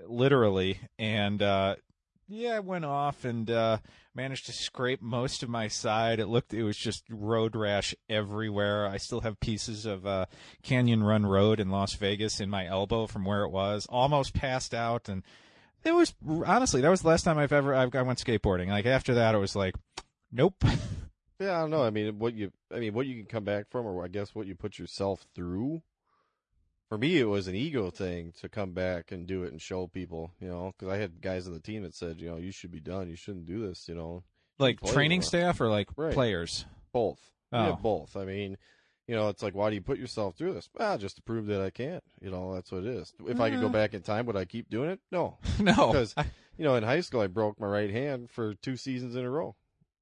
[0.07, 1.77] literally, and uh,
[2.29, 3.79] yeah, I went off and uh,
[4.15, 6.21] managed to scrape most of my side.
[6.21, 8.87] It looked it was just road rash everywhere.
[8.87, 10.27] I still have pieces of uh,
[10.63, 13.87] Canyon Run Road in Las Vegas in my elbow from where it was.
[13.89, 15.23] Almost passed out, and
[15.85, 18.69] it was honestly that was the last time I've ever I've, I went skateboarding.
[18.69, 19.75] Like after that, it was like,
[20.31, 20.63] nope.
[21.39, 21.83] Yeah, I don't know.
[21.85, 24.35] I mean, what you, I mean, what you can come back from, or I guess
[24.35, 25.83] what you put yourself through.
[26.89, 29.87] For me, it was an ego thing to come back and do it and show
[29.87, 32.51] people, you know, because I had guys on the team that said, you know, you
[32.51, 33.11] should be done.
[33.11, 34.25] You shouldn't do this, you know.
[34.59, 35.27] like Play training more.
[35.27, 36.15] staff or like Right.
[36.15, 36.65] players.
[36.93, 37.21] Both.
[37.53, 37.65] Oh.
[37.67, 38.17] Yeah, both.
[38.17, 38.57] I mean,
[39.07, 40.69] you know, it's like, why do you put yourself through this?
[40.77, 42.03] Well, just to prove that I can't.
[42.23, 43.13] You know, that's what it is.
[43.27, 43.71] If I could go Uh.
[43.71, 45.01] back in time, would I keep doing it?
[45.13, 45.37] No.
[45.61, 46.15] no, Because,
[46.57, 49.31] you know, in high school, I broke my right hand for two seasons in a
[49.31, 49.55] row.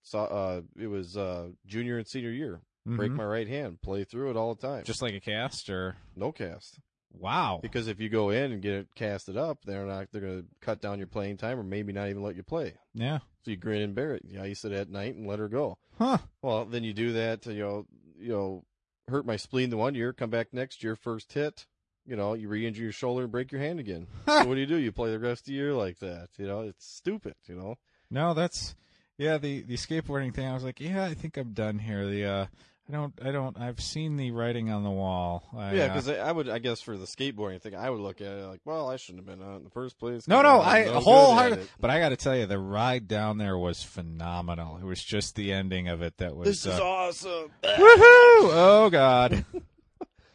[0.08, 2.60] So, uh, it was uh, junior and senior year.
[2.86, 3.16] Break Mhm.
[3.16, 4.84] my right hand, play through it all the time.
[4.84, 6.78] just like a cast or no cast.
[7.18, 7.58] wow.
[7.60, 10.06] Because if you go in and get it casted up, they're not.
[10.12, 12.74] They're going to cut down your playing time, or maybe not even let you play.
[12.94, 13.18] Yeah.
[13.44, 14.22] So you grin and bear it.
[14.24, 15.78] Yeah, you ice it at night and let her go.
[15.98, 16.18] Huh.
[16.42, 17.42] Well, then you do that.
[17.42, 17.86] To, you know,
[18.16, 18.64] you know,
[19.08, 21.66] hurt my spleen the one year, come back next year, first hit.
[22.06, 24.06] You know, you re-injure your shoulder and break your hand again.
[24.26, 24.76] so what do you do?
[24.76, 26.28] You play the rest of the year like that.
[26.38, 27.34] You know, it's stupid.
[27.48, 27.78] You know.
[28.12, 28.76] No, that's
[29.18, 29.38] yeah.
[29.38, 30.46] The the skateboarding thing.
[30.46, 32.06] I was like, yeah, I think I'm done here.
[32.06, 32.46] The uh,
[32.88, 33.58] I don't, I don't.
[33.58, 35.42] I've seen the writing on the wall.
[35.56, 37.98] I, Yeah, uh, because I, I would, I guess, for the skateboarding thing, I would
[38.00, 40.28] look at it like, well, I shouldn't have been on it in the first place.
[40.28, 41.66] No, no, I no wholeheartedly.
[41.80, 44.76] But I got to tell you, the ride down there was phenomenal.
[44.76, 46.46] It was just the ending of it that was.
[46.46, 47.50] This is uh, awesome.
[47.64, 48.50] Woohoo!
[48.52, 49.44] Oh God!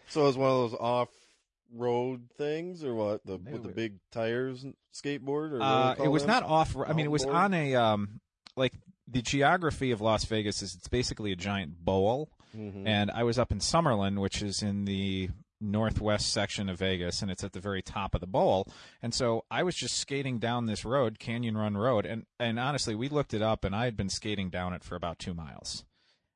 [0.07, 3.25] So it was one of those off-road things, or what?
[3.25, 6.31] The with the big tires skateboard, or what do they Uh, it was them?
[6.31, 6.75] not off.
[6.75, 8.19] I mean, it was on a um,
[8.55, 8.73] like
[9.07, 12.87] the geography of Las Vegas is it's basically a giant bowl, Mhm.
[12.87, 15.29] and I was up in Summerlin, which is in the
[15.59, 18.67] northwest section of Vegas, and it's at the very top of the bowl.
[19.01, 22.95] And so I was just skating down this road, Canyon Run Road, and and honestly,
[22.95, 25.85] we looked it up, and I had been skating down it for about two miles.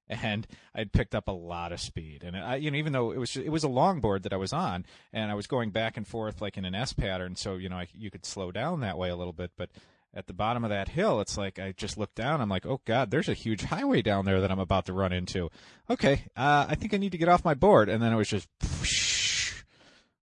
[0.07, 0.45] And
[0.75, 3.35] I'd picked up a lot of speed, and I, you know, even though it was
[3.35, 6.41] it was a longboard that I was on, and I was going back and forth
[6.41, 9.09] like in an S pattern, so you know I, you could slow down that way
[9.09, 9.51] a little bit.
[9.57, 9.71] But
[10.15, 12.41] at the bottom of that hill, it's like I just looked down.
[12.41, 15.11] I'm like, oh god, there's a huge highway down there that I'm about to run
[15.11, 15.49] into.
[15.89, 18.29] Okay, uh, I think I need to get off my board, and then it was
[18.29, 18.47] just.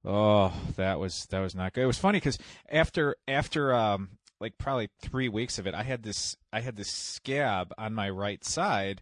[0.05, 1.83] Oh, that was that was not good.
[1.83, 2.37] It was funny because
[2.69, 4.09] after after um
[4.41, 8.09] like probably three weeks of it, I had this I had this scab on my
[8.09, 9.01] right side.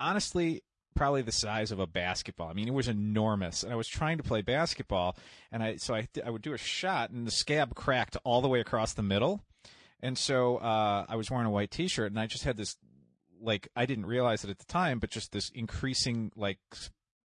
[0.00, 0.62] Honestly,
[0.96, 2.48] probably the size of a basketball.
[2.48, 5.16] I mean, it was enormous, and I was trying to play basketball,
[5.52, 8.48] and I so I I would do a shot, and the scab cracked all the
[8.48, 9.44] way across the middle,
[10.02, 12.76] and so uh, I was wearing a white T-shirt, and I just had this
[13.40, 16.58] like I didn't realize it at the time, but just this increasing like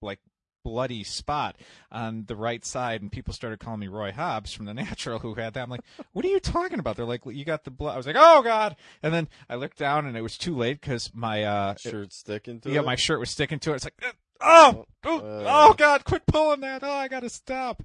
[0.02, 0.18] like
[0.64, 1.56] bloody spot
[1.92, 5.34] on the right side, and people started calling me Roy Hobbs from the Natural, who
[5.34, 5.62] had that.
[5.62, 6.96] I'm like, what are you talking about?
[6.96, 7.94] They're like, you got the blood.
[7.94, 8.76] I was like, oh god!
[9.02, 12.60] And then I looked down, and it was too late because my uh, Shirt sticking
[12.60, 12.86] to yeah, it.
[12.86, 13.76] my shirt was sticking to it.
[13.76, 15.44] It's like, uh, oh, oh, Uh.
[15.70, 16.82] oh, God, quit pulling that.
[16.82, 17.82] Oh, I gotta stop.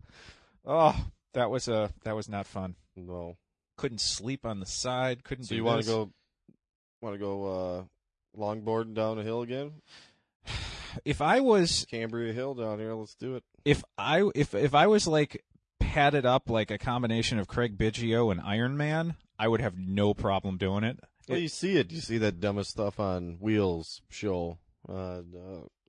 [0.66, 0.96] Oh,
[1.34, 2.76] that was uh, that was not fun.
[2.96, 3.36] no.
[3.82, 5.23] Couldn't sleep on the side.
[5.23, 5.45] Couldn't.
[5.45, 6.11] So you want to go?
[7.01, 7.45] Want to go
[8.38, 9.71] uh, longboarding down a hill again?
[11.03, 12.93] If I was, Cambria Hill down here.
[12.93, 13.43] Let's do it.
[13.65, 15.43] if I, if if I was like
[15.79, 20.13] padded up like a combination of Craig Biggio and Iron Man, I would have no
[20.13, 20.99] problem doing it.
[21.27, 21.91] Well, you see it.
[21.91, 25.21] You see that dumbest stuff on Wheels show, uh, uh,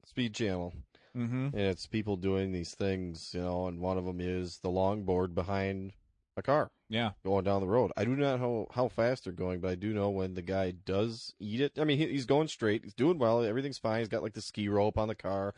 [0.06, 0.72] Speed Channel,
[1.14, 1.48] Mm-hmm.
[1.48, 3.66] and it's people doing these things, you know.
[3.66, 5.92] And one of them is the longboard behind
[6.38, 7.12] a car Yeah.
[7.24, 7.90] going down the road.
[7.96, 10.72] I do not know how fast they're going, but I do know when the guy
[10.72, 11.72] does eat it.
[11.78, 12.84] I mean, he, he's going straight.
[12.84, 13.42] He's doing well.
[13.42, 14.00] Everything's fine.
[14.00, 15.54] He's got like the ski rope on the car.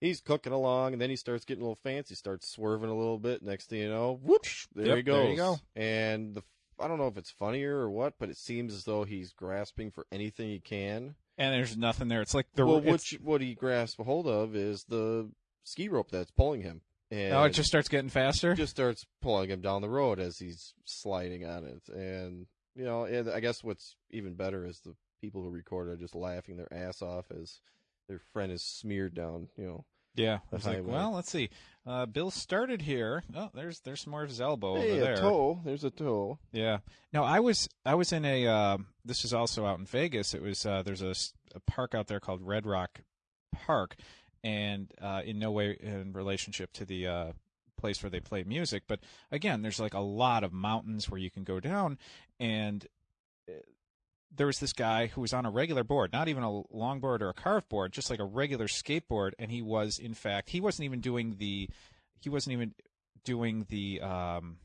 [0.00, 2.14] He's cooking along, and then he starts getting a little fancy.
[2.14, 3.42] Starts swerving a little bit.
[3.42, 4.66] Next thing you know, whoosh!
[4.74, 5.16] There Yep, he goes.
[5.22, 5.56] there you go.
[5.74, 6.42] And the
[6.78, 9.90] I don't know if it's funnier or what, but it seems as though he's grasping
[9.90, 11.14] for anything he can.
[11.36, 12.20] And there's nothing there.
[12.20, 15.30] It's like the well, which what he grasps a hold of is the
[15.64, 16.82] ski rope that's pulling him.
[17.10, 18.54] And oh, it just starts getting faster.
[18.54, 21.82] just starts pulling him down the road as he's sliding on it.
[21.92, 25.96] And you know, and I guess what's even better is the people who record are
[25.96, 27.60] just laughing their ass off as
[28.08, 29.48] their friend is smeared down.
[29.56, 29.84] You know,
[30.16, 31.50] Yeah, I was like, well, let's see.
[31.86, 33.22] Uh, Bill started here.
[33.34, 35.14] Oh, there's there's more of his elbow hey, over there.
[35.14, 35.60] a toe.
[35.64, 36.38] There's a toe.
[36.52, 36.78] Yeah.
[37.12, 38.46] No, I was I was in a.
[38.46, 40.34] Uh, this is also out in Vegas.
[40.34, 43.00] It was uh, there's a park out there called Red Rock
[43.52, 43.96] Park,
[44.44, 47.32] and uh, in no way in relationship to the uh,
[47.76, 51.30] place where they play music, but again, there's like a lot of mountains where you
[51.30, 51.98] can go down,
[52.38, 52.86] and
[53.48, 53.52] uh,
[54.34, 57.30] there was this guy who was on a regular board, not even a longboard or
[57.30, 60.84] a carved board, just like a regular skateboard, and he was in fact he wasn't
[60.84, 61.68] even doing the
[62.20, 62.74] he wasn't even
[63.24, 64.58] doing the um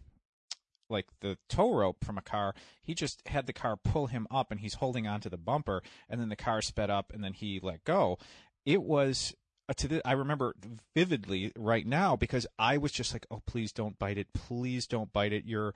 [0.90, 2.54] like the tow rope from a car.
[2.82, 6.22] He just had the car pull him up and he's holding onto the bumper and
[6.22, 8.18] then the car sped up and then he let go.
[8.66, 9.34] It was
[9.78, 10.56] to the, I remember
[10.96, 14.28] vividly right now because I was just like, "Oh, please don't bite it.
[14.34, 15.46] Please don't bite it.
[15.46, 15.74] You're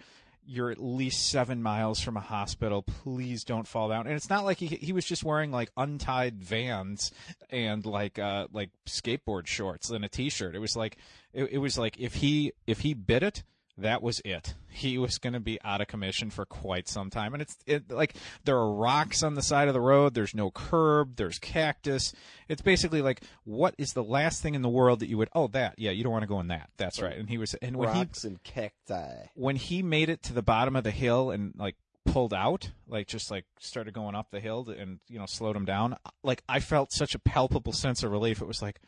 [0.50, 2.82] you're at least 7 miles from a hospital.
[2.82, 6.44] Please don't fall down." And it's not like he he was just wearing like untied
[6.44, 7.12] Vans
[7.50, 10.56] and like uh like skateboard shorts and a t-shirt.
[10.56, 10.98] It was like
[11.34, 13.44] it, it was like if he if he bit it,
[13.78, 14.56] that was it.
[14.70, 17.34] He was going to be out of commission for quite some time.
[17.34, 20.14] And it's it, like there are rocks on the side of the road.
[20.14, 21.16] There's no curb.
[21.16, 22.14] There's cactus.
[22.48, 25.30] It's basically like what is the last thing in the world that you would?
[25.34, 25.76] Oh, that.
[25.78, 26.70] Yeah, you don't want to go in that.
[26.78, 27.18] That's right.
[27.18, 27.54] And he was.
[27.56, 29.28] And when he Rocks and cacti.
[29.36, 31.76] when he made it to the bottom of the hill and like
[32.06, 35.66] pulled out like just like started going up the hill and you know slowed him
[35.66, 38.80] down like i felt such a palpable sense of relief it was like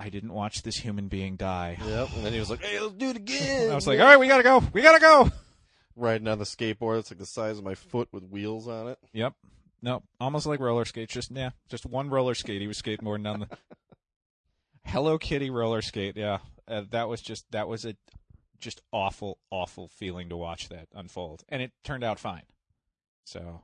[0.00, 2.08] i didn't watch this human being die Yep.
[2.16, 4.18] And then he was like, "Hey, let's do it again." i was like all right
[4.18, 5.30] we gotta go we gotta go
[5.96, 6.98] riding on the skateboard.
[7.00, 8.98] It's like the size of my foot with wheels on it.
[9.12, 9.34] Yep.
[9.82, 11.12] No, almost like roller skates.
[11.12, 12.60] Just yeah, just one roller skate.
[12.60, 13.48] He was skateboarding down the
[14.84, 16.16] Hello Kitty roller skate.
[16.16, 17.94] Yeah, uh, that was just that was a
[18.58, 22.44] just awful, awful feeling to watch that unfold, and it turned out fine.
[23.24, 23.60] So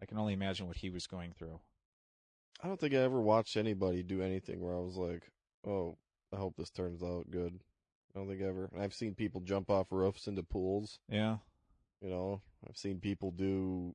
[0.00, 1.60] I can only imagine what he was going through.
[2.62, 5.30] I don't think I ever watched anybody do anything where I was like,
[5.66, 5.96] "Oh,
[6.32, 7.60] I hope this turns out good."
[8.14, 8.70] I don't think ever.
[8.78, 10.98] I've seen people jump off roofs into pools.
[11.08, 11.36] Yeah.
[12.00, 13.94] You know, I've seen people do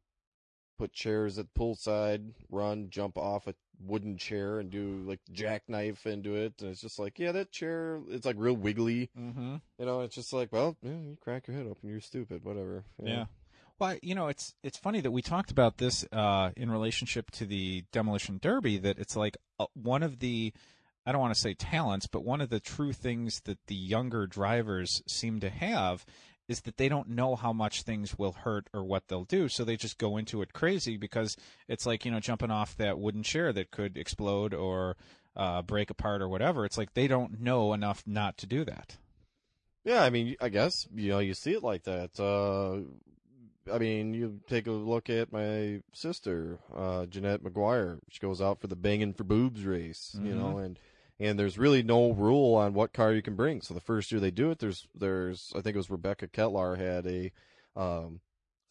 [0.78, 6.36] put chairs at poolside, run, jump off a wooden chair, and do like jackknife into
[6.36, 6.54] it.
[6.62, 9.10] And it's just like, yeah, that chair, it's like real wiggly.
[9.18, 9.56] Mm-hmm.
[9.80, 12.84] You know, it's just like, well, yeah, you crack your head open, you're stupid, whatever.
[13.02, 13.12] know.
[13.12, 13.26] Yeah.
[13.78, 17.46] Well, you know, it's it's funny that we talked about this uh, in relationship to
[17.46, 18.78] the demolition derby.
[18.78, 20.54] That it's like uh, one of the,
[21.06, 24.26] I don't want to say talents, but one of the true things that the younger
[24.26, 26.06] drivers seem to have
[26.48, 29.64] is that they don't know how much things will hurt or what they'll do, so
[29.64, 31.36] they just go into it crazy because
[31.68, 34.96] it's like you know jumping off that wooden chair that could explode or
[35.36, 36.66] uh, break apart or whatever.
[36.66, 38.98] It's like they don't know enough not to do that.
[39.84, 42.20] Yeah, I mean, I guess you know you see it like that.
[42.20, 42.82] Uh,
[43.74, 48.00] I mean, you take a look at my sister, uh, Jeanette McGuire.
[48.10, 50.78] She goes out for the banging for boobs race, you know, and
[51.20, 53.62] and there's really no rule on what car you can bring.
[53.62, 56.78] So the first year they do it, there's there's I think it was Rebecca Ketlar
[56.78, 57.32] had a
[57.76, 58.20] um,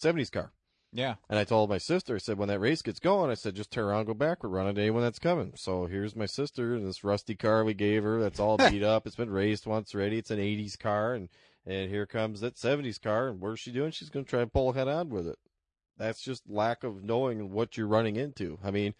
[0.02, 0.52] '70s car,
[0.92, 1.14] Yeah.
[1.28, 3.70] And I told my sister, I said, when that race gets going, I said, just
[3.70, 5.52] turn around, go backward, run a day when that's coming.
[5.56, 8.20] So here's my sister in this rusty car we gave her.
[8.20, 9.06] That's all beat up.
[9.06, 10.18] It's been raced once already.
[10.18, 11.14] It's an 80s car.
[11.14, 11.28] And,
[11.66, 13.28] and here comes that 70s car.
[13.28, 13.90] And what's she doing?
[13.90, 15.38] She's going to try to pull head on with it.
[15.96, 18.58] That's just lack of knowing what you're running into.
[18.62, 18.94] I mean,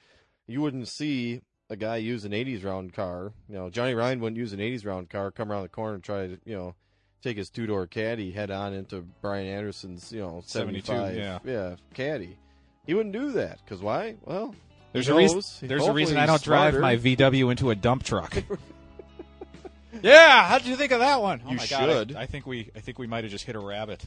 [0.46, 3.32] you wouldn't see a guy use an 80s round car.
[3.48, 6.02] You know, Johnny Ryan wouldn't use an 80s round car, come around the corner and
[6.04, 6.74] try to, you know,
[7.22, 11.38] take his two door caddy head on into Brian Anderson's, you know, 72, 75 yeah.
[11.44, 12.36] yeah, caddy.
[12.86, 14.16] He wouldn't do that because why?
[14.24, 14.54] Well,
[14.92, 15.42] There's a reason.
[15.66, 18.36] There's a reason I don't drive my VW into a dump truck.
[20.02, 21.40] yeah, how did you think of that one?
[21.46, 22.16] Oh You my God, I- should.
[22.16, 22.70] I, think we.
[22.76, 24.04] I think we might have just hit a rabbit.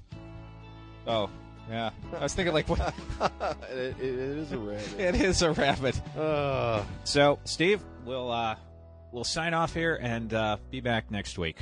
[1.08, 1.30] Oh,
[1.70, 1.90] yeah.
[2.18, 2.94] I was thinking like, what?
[3.72, 4.96] it, it is a rabbit.
[5.00, 6.02] it is a rabbit.
[6.18, 8.56] Uh, So, Steve, we'll uh,
[9.12, 11.58] we'll sign off here and uh, be back next week.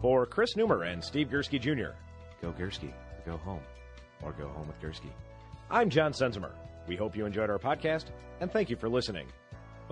[0.00, 1.92] For Chris Neumer and Steve Gursky Jr.,
[2.40, 3.62] go Gursky, or go home,
[4.22, 5.10] or go home with Gursky.
[5.70, 6.50] I'm John Sensimer.
[6.88, 8.06] We hope you enjoyed our podcast,
[8.40, 9.28] and thank you for listening.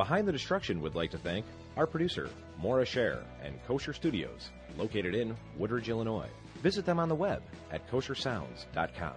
[0.00, 1.44] Behind the Destruction would like to thank
[1.76, 4.48] our producer, Maura Scher, and Kosher Studios,
[4.78, 6.30] located in Woodridge, Illinois.
[6.62, 9.12] Visit them on the web at koshersounds.com.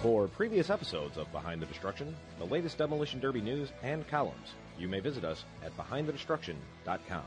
[0.00, 4.86] For previous episodes of Behind the Destruction, the latest Demolition Derby news and columns, you
[4.86, 7.24] may visit us at behindthedestruction.com.